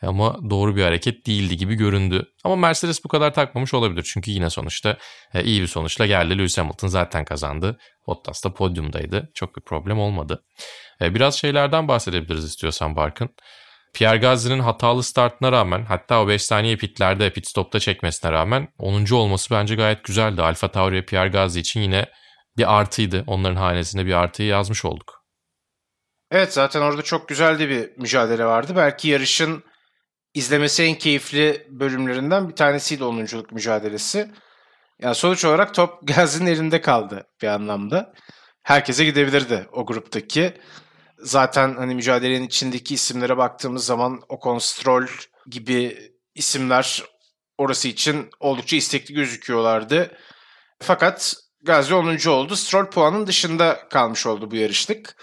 [0.03, 2.25] Ama doğru bir hareket değildi gibi göründü.
[2.45, 4.11] Ama Mercedes bu kadar takmamış olabilir.
[4.13, 4.97] Çünkü yine sonuçta
[5.35, 6.39] e, iyi bir sonuçla geldi.
[6.39, 7.79] Lewis Hamilton zaten kazandı.
[8.07, 9.31] Bottas da podyumdaydı.
[9.35, 10.45] Çok bir problem olmadı.
[11.01, 13.29] E, biraz şeylerden bahsedebiliriz istiyorsan Barkın.
[13.95, 19.15] Pierre Gasly'nin hatalı startına rağmen hatta o 5 saniye pitlerde pit stopta çekmesine rağmen 10.
[19.15, 20.43] olması bence gayet güzeldi.
[20.43, 22.07] Alfa Tauri Pierre Gasly için yine
[22.57, 23.25] bir artıydı.
[23.27, 25.25] Onların hanesinde bir artıyı yazmış olduk.
[26.31, 28.73] Evet zaten orada çok güzel de bir mücadele vardı.
[28.77, 29.65] Belki yarışın
[30.37, 34.31] izlemesi en keyifli bölümlerinden bir tanesiydi onunculuk mücadelesi.
[34.99, 38.13] Yani sonuç olarak top Gazi'nin elinde kaldı bir anlamda.
[38.63, 40.55] Herkese gidebilirdi o gruptaki.
[41.19, 45.07] Zaten hani mücadelenin içindeki isimlere baktığımız zaman Ocon Stroll
[45.47, 45.99] gibi
[46.35, 47.03] isimler
[47.59, 50.17] orası için oldukça istekli gözüküyorlardı.
[50.81, 52.29] Fakat Gazi 10.
[52.29, 52.57] oldu.
[52.57, 55.17] Stroll puanın dışında kalmış oldu bu yarışlık.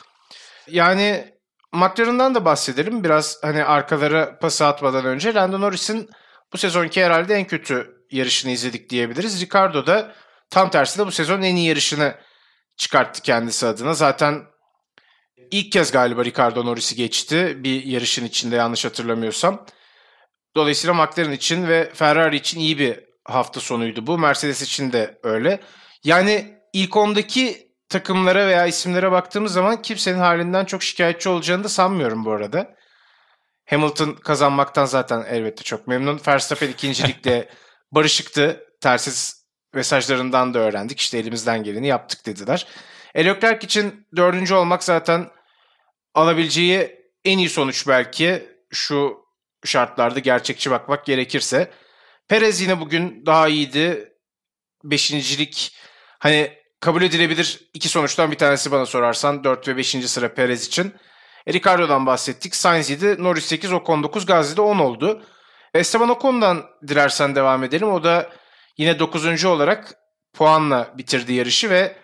[0.68, 1.33] Yani
[1.74, 3.04] McLaren'dan da bahsedelim.
[3.04, 6.10] Biraz hani arkalara pas atmadan önce Lando Norris'in
[6.54, 9.42] bu sezonki herhalde en kötü yarışını izledik diyebiliriz.
[9.42, 10.16] Ricardo da
[10.50, 12.16] tam tersi de bu sezon en iyi yarışını
[12.78, 13.94] çıkarttı kendisi adına.
[13.94, 14.44] Zaten
[15.52, 19.66] ilk kez galiba Ricardo Norris'i geçti bir yarışın içinde yanlış hatırlamıyorsam.
[20.56, 24.18] Dolayısıyla McLaren için ve Ferrari için iyi bir hafta sonuydu bu.
[24.18, 25.60] Mercedes için de öyle.
[26.04, 32.26] Yani ilk ondaki takımlara veya isimlere baktığımız zaman kimsenin halinden çok şikayetçi olacağını da sanmıyorum
[32.26, 32.76] bu arada.
[33.66, 36.22] Hamilton kazanmaktan zaten elbette çok memnun.
[36.28, 37.50] Verstappen ikincilikle
[37.92, 38.64] barışıktı.
[38.82, 41.00] Tersiz mesajlarından da öğrendik.
[41.00, 42.68] İşte elimizden geleni yaptık dediler.
[43.16, 45.30] Leclerc için dördüncü olmak zaten
[46.14, 49.26] alabileceği en iyi sonuç belki şu
[49.66, 51.72] şartlarda gerçekçi bakmak gerekirse.
[52.28, 54.14] Perez yine bugün daha iyiydi.
[54.84, 55.76] Beşincilik
[56.20, 59.44] hani kabul edilebilir iki sonuçtan bir tanesi bana sorarsan.
[59.44, 60.10] 4 ve 5.
[60.10, 60.94] sıra Perez için.
[61.48, 62.56] E, Ricardo'dan bahsettik.
[62.56, 65.22] Sainz 7, Norris 8, Ocon 9, Gazi'de 10 oldu.
[65.74, 67.92] Esteban Ocon'dan dilersen devam edelim.
[67.94, 68.30] O da
[68.78, 69.46] yine 9.
[69.46, 69.94] olarak
[70.34, 71.96] puanla bitirdi yarışı ve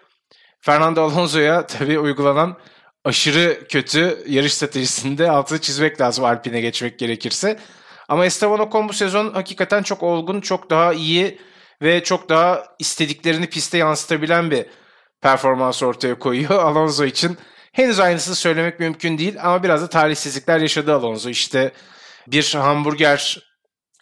[0.61, 2.57] Fernando Alonso'ya tabii uygulanan
[3.05, 7.59] aşırı kötü yarış stratejisinde altını çizmek lazım Alpine geçmek gerekirse.
[8.07, 11.39] Ama Esteban Ocon bu sezon hakikaten çok olgun, çok daha iyi
[11.81, 14.65] ve çok daha istediklerini piste yansıtabilen bir
[15.21, 16.49] performans ortaya koyuyor.
[16.63, 17.37] Alonso için
[17.71, 21.29] henüz aynısını söylemek mümkün değil ama biraz da talihsizlikler yaşadı Alonso.
[21.29, 21.71] İşte
[22.27, 23.49] bir hamburger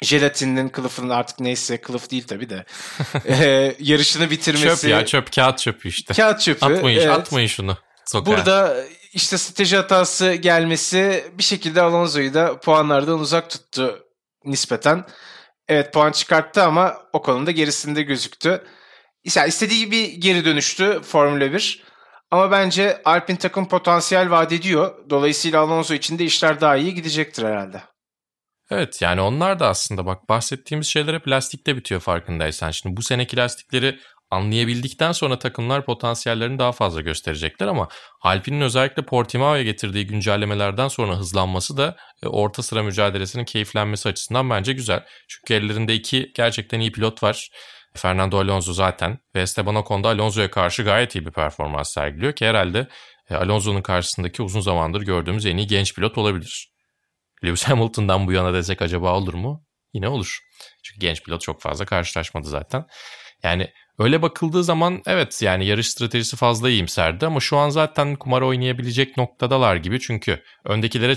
[0.01, 2.65] jelatininin kılıfının artık neyse kılıf değil tabii de
[3.25, 4.81] e, yarışını bitirmesi.
[4.81, 6.13] Çöp ya çöp kağıt çöpü işte.
[6.13, 6.65] Kağıt çöpü.
[6.65, 7.09] Atmayın, evet.
[7.09, 7.77] atmayın şunu.
[8.05, 8.31] Sokağa.
[8.31, 8.77] Burada
[9.13, 13.99] işte strateji hatası gelmesi bir şekilde Alonso'yu da puanlardan uzak tuttu
[14.45, 15.05] nispeten.
[15.67, 18.63] Evet puan çıkarttı ama o konuda gerisinde gözüktü.
[19.35, 21.83] Yani istediği gibi geri dönüştü Formula 1.
[22.31, 25.09] Ama bence Alpine takım potansiyel vaat ediyor.
[25.09, 27.81] Dolayısıyla Alonso için de işler daha iyi gidecektir herhalde.
[28.71, 32.71] Evet yani onlar da aslında bak bahsettiğimiz şeyler hep lastikte bitiyor farkındaysan.
[32.71, 33.99] Şimdi bu seneki lastikleri
[34.29, 37.87] anlayabildikten sonra takımlar potansiyellerini daha fazla gösterecekler ama
[38.21, 44.73] Alpine'in özellikle Portimao'ya getirdiği güncellemelerden sonra hızlanması da e, orta sıra mücadelesinin keyiflenmesi açısından bence
[44.73, 45.05] güzel.
[45.27, 47.49] Çünkü ellerinde iki gerçekten iyi pilot var.
[47.95, 52.45] Fernando Alonso zaten ve Esteban Ocon da Alonso'ya karşı gayet iyi bir performans sergiliyor ki
[52.45, 52.87] herhalde
[53.29, 56.73] e, Alonso'nun karşısındaki uzun zamandır gördüğümüz en iyi genç pilot olabilir.
[57.45, 59.65] Lewis Hamilton'dan bu yana desek acaba olur mu?
[59.93, 60.39] Yine olur.
[60.83, 62.85] Çünkü genç pilot çok fazla karşılaşmadı zaten.
[63.43, 68.41] Yani öyle bakıldığı zaman evet yani yarış stratejisi fazla iyimserdi ama şu an zaten kumar
[68.41, 69.99] oynayabilecek noktadalar gibi.
[69.99, 71.15] Çünkü öndekilere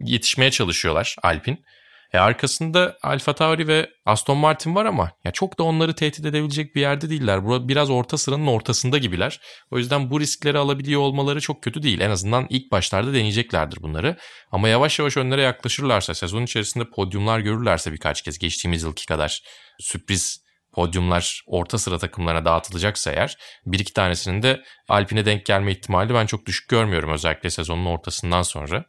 [0.00, 1.64] yetişmeye çalışıyorlar Alpin.
[2.12, 6.74] E arkasında Alfa Tauri ve Aston Martin var ama ya çok da onları tehdit edebilecek
[6.74, 7.44] bir yerde değiller.
[7.44, 9.40] Burada biraz orta sıranın ortasında gibiler.
[9.70, 12.00] O yüzden bu riskleri alabiliyor olmaları çok kötü değil.
[12.00, 14.16] En azından ilk başlarda deneyeceklerdir bunları.
[14.52, 19.42] Ama yavaş yavaş önlere yaklaşırlarsa, sezon içerisinde podyumlar görürlerse birkaç kez geçtiğimiz yılki kadar
[19.80, 20.47] sürpriz
[20.78, 23.36] podyumlar orta sıra takımlarına dağıtılacaksa eğer
[23.66, 28.42] bir iki tanesinin de Alpine denk gelme ihtimali ben çok düşük görmüyorum özellikle sezonun ortasından
[28.42, 28.84] sonra.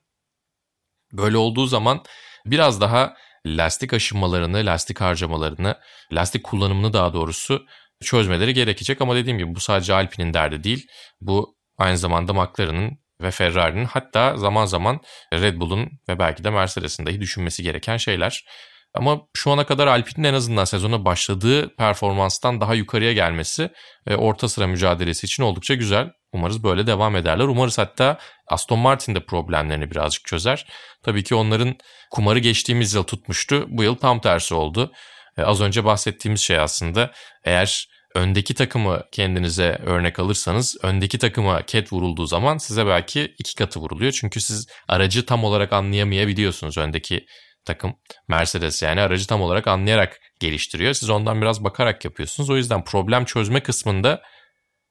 [1.13, 2.03] Böyle olduğu zaman
[2.45, 3.13] biraz daha
[3.45, 5.79] lastik aşınmalarını, lastik harcamalarını,
[6.11, 7.65] lastik kullanımını daha doğrusu
[8.03, 9.01] çözmeleri gerekecek.
[9.01, 10.87] Ama dediğim gibi bu sadece Alpine'in derdi değil.
[11.21, 15.01] Bu aynı zamanda McLaren'ın ve Ferrari'nin hatta zaman zaman
[15.33, 18.45] Red Bull'un ve belki de Mercedes'in dahi düşünmesi gereken şeyler.
[18.93, 23.69] Ama şu ana kadar Alpine'in en azından sezona başladığı performanstan daha yukarıya gelmesi
[24.07, 26.09] e, orta sıra mücadelesi için oldukça güzel.
[26.33, 27.43] Umarız böyle devam ederler.
[27.45, 30.65] Umarız hatta Aston Martin de problemlerini birazcık çözer.
[31.03, 31.75] Tabii ki onların
[32.11, 33.65] kumarı geçtiğimiz yıl tutmuştu.
[33.69, 34.91] Bu yıl tam tersi oldu.
[35.37, 37.11] E, az önce bahsettiğimiz şey aslında
[37.45, 43.79] eğer öndeki takımı kendinize örnek alırsanız öndeki takıma ket vurulduğu zaman size belki iki katı
[43.79, 44.11] vuruluyor.
[44.11, 47.25] Çünkü siz aracı tam olarak anlayamayabiliyorsunuz öndeki
[47.65, 47.95] takım
[48.27, 50.93] Mercedes yani aracı tam olarak anlayarak geliştiriyor.
[50.93, 52.49] Siz ondan biraz bakarak yapıyorsunuz.
[52.49, 54.21] O yüzden problem çözme kısmında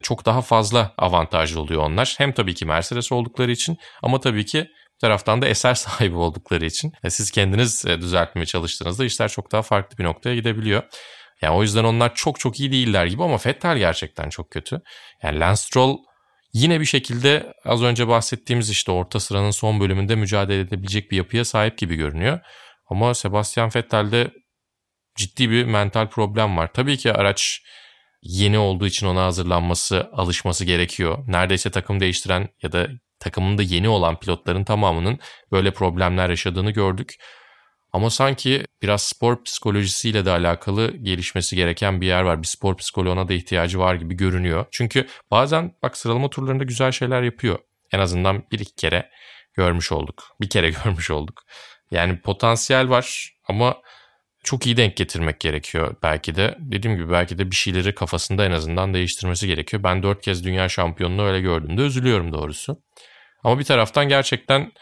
[0.02, 2.14] çok daha fazla avantajlı oluyor onlar.
[2.18, 6.64] Hem tabii ki Mercedes oldukları için ama tabii ki bir taraftan da eser sahibi oldukları
[6.64, 6.92] için.
[7.04, 10.82] E, siz kendiniz e, düzeltmeye çalıştığınızda işler çok daha farklı bir noktaya gidebiliyor.
[11.42, 14.80] Yani o yüzden onlar çok çok iyi değiller gibi ama Vettel gerçekten çok kötü.
[15.22, 15.96] Yani Lance Stroll
[16.58, 21.44] yine bir şekilde az önce bahsettiğimiz işte orta sıranın son bölümünde mücadele edebilecek bir yapıya
[21.44, 22.40] sahip gibi görünüyor.
[22.90, 24.30] Ama Sebastian Vettel'de
[25.16, 26.72] ciddi bir mental problem var.
[26.72, 27.62] Tabii ki araç
[28.22, 31.18] yeni olduğu için ona hazırlanması, alışması gerekiyor.
[31.26, 32.88] Neredeyse takım değiştiren ya da
[33.20, 35.18] takımında yeni olan pilotların tamamının
[35.52, 37.14] böyle problemler yaşadığını gördük.
[37.98, 42.42] Ama sanki biraz spor psikolojisiyle de alakalı gelişmesi gereken bir yer var.
[42.42, 44.66] Bir spor psikoloğuna da ihtiyacı var gibi görünüyor.
[44.70, 47.58] Çünkü bazen bak sıralama turlarında güzel şeyler yapıyor.
[47.92, 49.10] En azından bir iki kere
[49.54, 50.36] görmüş olduk.
[50.40, 51.42] Bir kere görmüş olduk.
[51.90, 53.76] Yani potansiyel var ama
[54.44, 56.56] çok iyi denk getirmek gerekiyor belki de.
[56.58, 59.82] Dediğim gibi belki de bir şeyleri kafasında en azından değiştirmesi gerekiyor.
[59.82, 62.82] Ben dört kez dünya şampiyonluğu öyle gördüğümde üzülüyorum doğrusu.
[63.44, 64.72] Ama bir taraftan gerçekten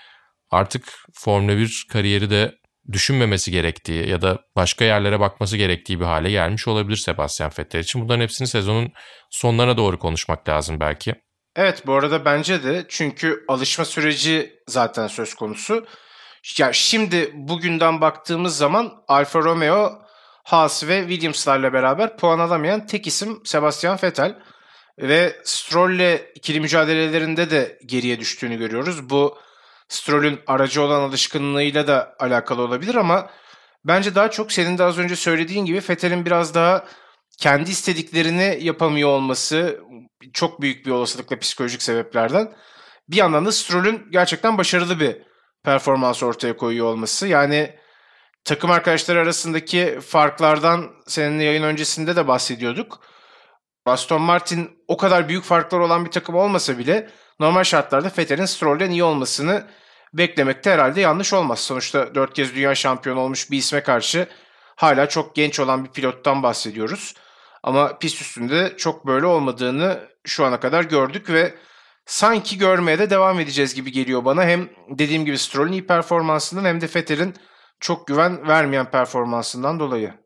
[0.51, 2.59] artık Formula 1 kariyeri de
[2.93, 8.01] düşünmemesi gerektiği ya da başka yerlere bakması gerektiği bir hale gelmiş olabilir Sebastian Vettel için.
[8.01, 8.93] Bunların hepsini sezonun
[9.31, 11.15] sonlarına doğru konuşmak lazım belki.
[11.57, 15.87] Evet bu arada bence de çünkü alışma süreci zaten söz konusu.
[16.59, 19.93] Ya şimdi bugünden baktığımız zaman Alfa Romeo,
[20.45, 24.39] Haas ve Williams'larla beraber puan alamayan tek isim Sebastian Vettel.
[24.99, 29.11] Ve Stroll'le ikili mücadelelerinde de geriye düştüğünü görüyoruz.
[29.11, 29.39] Bu
[29.89, 33.31] Stroll'ün aracı olan alışkınlığıyla da alakalı olabilir ama
[33.85, 36.85] bence daha çok senin de az önce söylediğin gibi Vettel'in biraz daha
[37.39, 39.81] kendi istediklerini yapamıyor olması
[40.33, 42.53] çok büyük bir olasılıkla psikolojik sebeplerden.
[43.09, 45.23] Bir yandan da Stroll'ün gerçekten başarılı bir
[45.65, 47.27] performans ortaya koyuyor olması.
[47.27, 47.77] Yani
[48.45, 53.01] takım arkadaşları arasındaki farklardan seninle yayın öncesinde de bahsediyorduk.
[53.87, 57.11] Aston Martin o kadar büyük farklar olan bir takım olmasa bile
[57.41, 59.67] normal şartlarda Vettel'in Stroll'den iyi olmasını
[60.15, 61.59] beklemekte herhalde yanlış olmaz.
[61.59, 64.29] Sonuçta 4 kez dünya şampiyonu olmuş bir isme karşı
[64.77, 67.15] hala çok genç olan bir pilottan bahsediyoruz.
[67.63, 71.55] Ama pist üstünde çok böyle olmadığını şu ana kadar gördük ve
[72.07, 74.45] sanki görmeye de devam edeceğiz gibi geliyor bana.
[74.45, 77.35] Hem dediğim gibi Stroll'ün iyi performansından hem de Vettel'in
[77.81, 80.26] çok güven vermeyen performansından dolayı.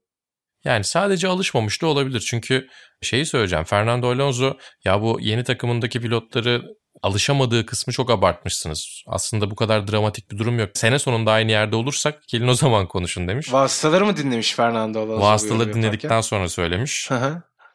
[0.65, 2.21] Yani sadece alışmamış da olabilir.
[2.21, 2.69] Çünkü
[3.03, 3.65] şeyi söyleyeceğim.
[3.65, 6.63] Fernando Alonso ya bu yeni takımındaki pilotları
[7.03, 9.03] alışamadığı kısmı çok abartmışsınız.
[9.07, 10.71] Aslında bu kadar dramatik bir durum yok.
[10.75, 13.53] Sene sonunda aynı yerde olursak gelin o zaman konuşun demiş.
[13.53, 15.21] Vasıtaları mı dinlemiş Fernando Alonso?
[15.21, 17.11] Vasıtaları dinledikten sonra söylemiş.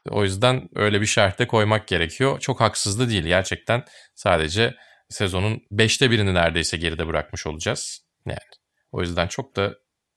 [0.09, 2.39] O yüzden öyle bir şerhte koymak gerekiyor.
[2.39, 3.23] Çok haksız da değil.
[3.23, 3.83] Gerçekten
[4.15, 4.75] sadece
[5.09, 8.01] sezonun beşte birini neredeyse geride bırakmış olacağız.
[8.25, 8.37] Yani
[8.91, 9.73] o yüzden çok da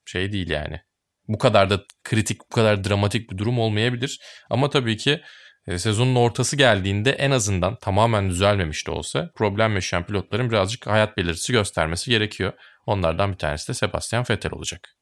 [0.06, 0.80] şey değil yani.
[1.28, 4.20] Bu kadar da kritik, bu kadar dramatik bir durum olmayabilir.
[4.50, 5.20] Ama tabii ki
[5.66, 11.16] e, sezonun ortası geldiğinde en azından tamamen düzelmemiş de olsa problem yaşayan pilotların birazcık hayat
[11.16, 12.52] belirtisi göstermesi gerekiyor.
[12.86, 14.94] Onlardan bir tanesi de Sebastian Vettel olacak.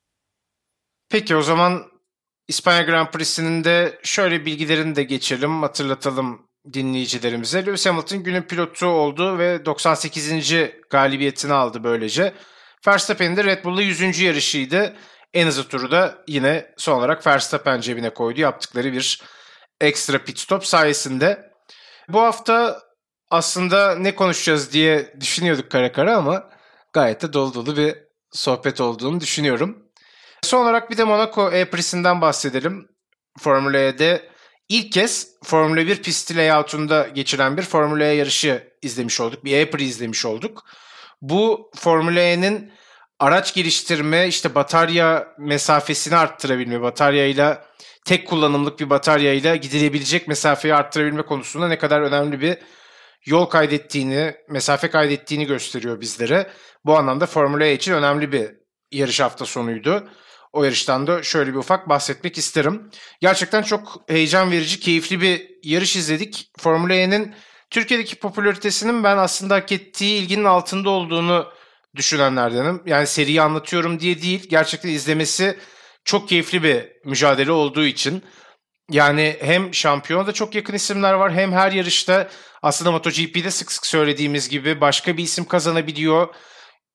[1.11, 1.83] Peki o zaman
[2.49, 7.67] İspanya Grand Prix'sinin de şöyle bilgilerini de geçelim, hatırlatalım dinleyicilerimize.
[7.67, 10.55] Lewis Hamilton günün pilotu oldu ve 98.
[10.91, 12.35] galibiyetini aldı böylece.
[12.87, 14.21] Verstappen'in de Red Bull'la 100.
[14.21, 14.97] yarışıydı.
[15.35, 18.41] En hızlı turu da yine son olarak Verstappen cebine koydu.
[18.41, 19.23] Yaptıkları bir
[19.81, 21.53] ekstra pit stop sayesinde.
[22.09, 22.83] Bu hafta
[23.31, 26.51] aslında ne konuşacağız diye düşünüyorduk kara kara ama
[26.93, 27.95] gayet de dolu dolu bir
[28.33, 29.87] sohbet olduğunu düşünüyorum.
[30.43, 32.89] Son olarak bir de Monaco E-Prix'sinden bahsedelim.
[33.39, 34.29] Formula E'de
[34.69, 39.45] ilk kez Formula 1 pisti layout'unda geçiren bir Formula E yarışı izlemiş olduk.
[39.45, 40.65] Bir E-Prix izlemiş olduk.
[41.21, 42.73] Bu Formula E'nin
[43.19, 47.65] araç geliştirme, işte batarya mesafesini arttırabilme, bataryayla
[48.05, 52.59] tek kullanımlık bir bataryayla gidilebilecek mesafeyi arttırabilme konusunda ne kadar önemli bir
[53.27, 56.51] yol kaydettiğini, mesafe kaydettiğini gösteriyor bizlere.
[56.85, 58.51] Bu anlamda Formula E için önemli bir
[58.93, 60.09] yarış hafta sonuydu.
[60.53, 62.91] O yarıştan da şöyle bir ufak bahsetmek isterim.
[63.21, 66.51] Gerçekten çok heyecan verici, keyifli bir yarış izledik.
[66.59, 67.35] Formula E'nin
[67.71, 71.47] Türkiye'deki popülaritesinin ben aslında hak ettiği ilginin altında olduğunu
[71.97, 72.83] düşünenlerdenim.
[72.87, 75.59] Yani seriyi anlatıyorum diye değil, gerçekten izlemesi
[76.05, 78.23] çok keyifli bir mücadele olduğu için.
[78.91, 82.29] Yani hem şampiyona da çok yakın isimler var hem her yarışta
[82.63, 86.35] aslında MotoGP'de sık sık söylediğimiz gibi başka bir isim kazanabiliyor.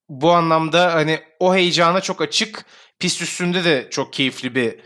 [0.10, 2.66] Bu anlamda hani o heyecana çok açık,
[3.00, 4.80] pist üstünde de çok keyifli bir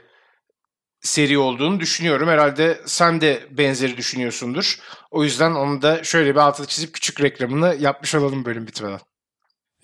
[1.01, 2.29] seri olduğunu düşünüyorum.
[2.29, 4.79] Herhalde sen de benzeri düşünüyorsundur.
[5.11, 8.99] O yüzden onu da şöyle bir altını çizip küçük reklamını yapmış olalım bölüm bitmeden.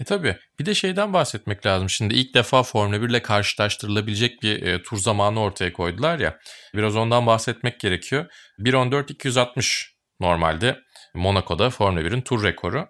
[0.01, 0.37] E tabii.
[0.59, 1.89] Bir de şeyden bahsetmek lazım.
[1.89, 6.37] Şimdi ilk defa Formula 1 ile karşılaştırılabilecek bir e, tur zamanı ortaya koydular ya.
[6.75, 8.25] Biraz ondan bahsetmek gerekiyor.
[8.59, 9.83] 1.14.260
[10.19, 10.79] normalde
[11.13, 12.87] Monaco'da Formula 1'in tur rekoru.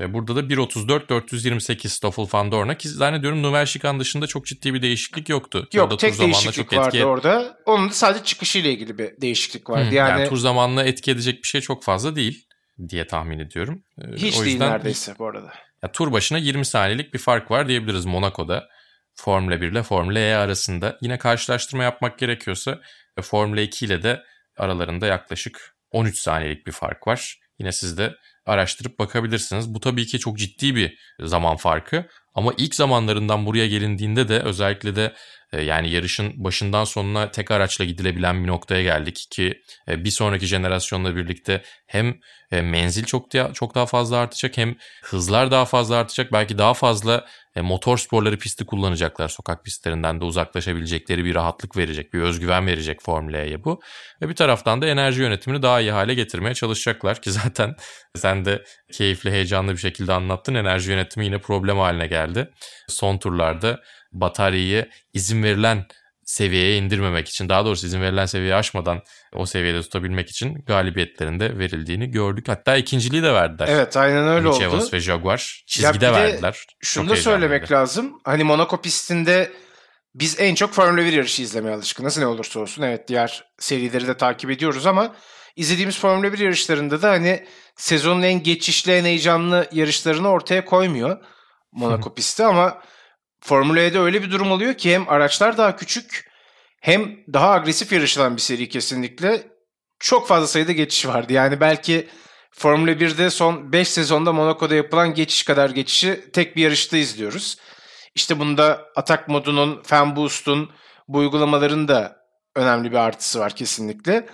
[0.00, 4.82] E, burada da 1.34.428 Stoffel van Dorn'a ki zannediyorum Nuvel Şikan dışında çok ciddi bir
[4.82, 5.68] değişiklik yoktu.
[5.72, 7.04] Yok Orada tek değişiklik çok vardı etki...
[7.04, 7.56] orada.
[7.66, 9.88] Onun da sadece çıkışıyla ilgili bir değişiklik vardı.
[9.88, 10.20] Hmm, yani...
[10.20, 12.46] yani tur zamanına etki edecek bir şey çok fazla değil
[12.88, 13.82] diye tahmin ediyorum.
[13.98, 14.44] E, Hiç o yüzden...
[14.44, 15.52] değil neredeyse bu arada.
[15.86, 18.68] Ya, tur başına 20 saniyelik bir fark var diyebiliriz Monaco'da.
[19.14, 20.98] Formula 1 ile Formula E arasında.
[21.00, 22.80] Yine karşılaştırma yapmak gerekiyorsa
[23.16, 24.22] e, Formula 2 ile de
[24.56, 27.40] aralarında yaklaşık 13 saniyelik bir fark var.
[27.58, 28.14] Yine siz de
[28.46, 29.74] araştırıp bakabilirsiniz.
[29.74, 32.06] Bu tabii ki çok ciddi bir zaman farkı.
[32.34, 35.14] Ama ilk zamanlarından buraya gelindiğinde de özellikle de
[35.52, 41.16] yani yarışın başından sonuna tek araçla gidilebilen bir noktaya geldik ki e, bir sonraki jenerasyonla
[41.16, 42.14] birlikte hem
[42.52, 46.32] e, menzil çok daha, çok daha fazla artacak hem hızlar daha fazla artacak.
[46.32, 47.26] Belki daha fazla
[47.62, 49.28] motor sporları pisti kullanacaklar.
[49.28, 53.80] Sokak pistlerinden de uzaklaşabilecekleri bir rahatlık verecek, bir özgüven verecek Formula E'ye bu.
[54.22, 57.76] Ve bir taraftan da enerji yönetimini daha iyi hale getirmeye çalışacaklar ki zaten
[58.14, 60.54] sen de keyifli, heyecanlı bir şekilde anlattın.
[60.54, 62.50] Enerji yönetimi yine problem haline geldi.
[62.88, 63.80] Son turlarda
[64.20, 65.86] bataryayı izin verilen
[66.26, 69.02] seviyeye indirmemek için daha doğrusu izin verilen seviyeyi aşmadan
[69.32, 72.48] o seviyede tutabilmek için galibiyetlerinde verildiğini gördük.
[72.48, 73.68] Hatta ikinciliği de verdiler.
[73.70, 74.64] Evet aynen öyle Mitch oldu.
[74.64, 76.66] Evans ve Jaguar çizgide verdiler.
[76.80, 78.20] Şunu da söylemek lazım.
[78.24, 79.52] Hani Monaco pistinde
[80.14, 82.82] biz en çok Formula 1 yarışı izlemeye alışkınız ne olursa olsun.
[82.82, 85.14] Evet diğer serileri de takip ediyoruz ama
[85.56, 87.46] izlediğimiz Formula 1 yarışlarında da hani
[87.76, 91.18] sezonun en geçişli en heyecanlı yarışlarını ortaya koymuyor
[91.72, 92.82] Monaco pisti ama
[93.46, 96.30] Formula E'de öyle bir durum oluyor ki hem araçlar daha küçük
[96.80, 99.42] hem daha agresif yarışılan bir seri kesinlikle.
[100.00, 101.32] Çok fazla sayıda geçiş vardı.
[101.32, 102.08] Yani belki
[102.50, 107.56] Formula 1'de son 5 sezonda Monaco'da yapılan geçiş kadar geçişi tek bir yarışta izliyoruz.
[108.14, 110.70] İşte bunda atak modunun, fan boost'un,
[111.08, 112.16] bu uygulamaların da
[112.56, 114.26] önemli bir artısı var kesinlikle.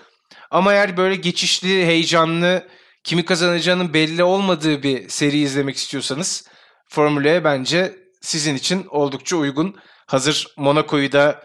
[0.51, 2.69] Ama eğer böyle geçişli, heyecanlı,
[3.05, 6.49] kimi kazanacağının belli olmadığı bir seri izlemek istiyorsanız
[6.89, 9.77] Formula'ya bence sizin için oldukça uygun.
[10.07, 11.43] Hazır Monaco'yu da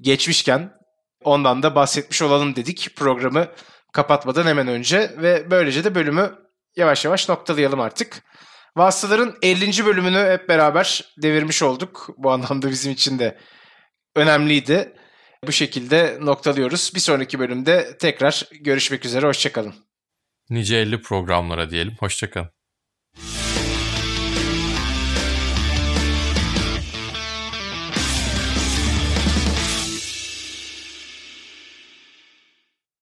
[0.00, 0.72] geçmişken
[1.24, 3.48] ondan da bahsetmiş olalım dedik programı
[3.92, 6.38] kapatmadan hemen önce ve böylece de bölümü
[6.76, 8.22] yavaş yavaş noktalayalım artık.
[8.76, 9.86] Vasıtaların 50.
[9.86, 12.08] bölümünü hep beraber devirmiş olduk.
[12.16, 13.38] Bu anlamda bizim için de
[14.16, 14.92] önemliydi.
[15.46, 16.92] Bu şekilde noktalıyoruz.
[16.94, 19.26] Bir sonraki bölümde tekrar görüşmek üzere.
[19.26, 19.74] Hoşçakalın.
[20.50, 21.96] Nice 50 programlara diyelim.
[22.00, 22.50] Hoşçakalın.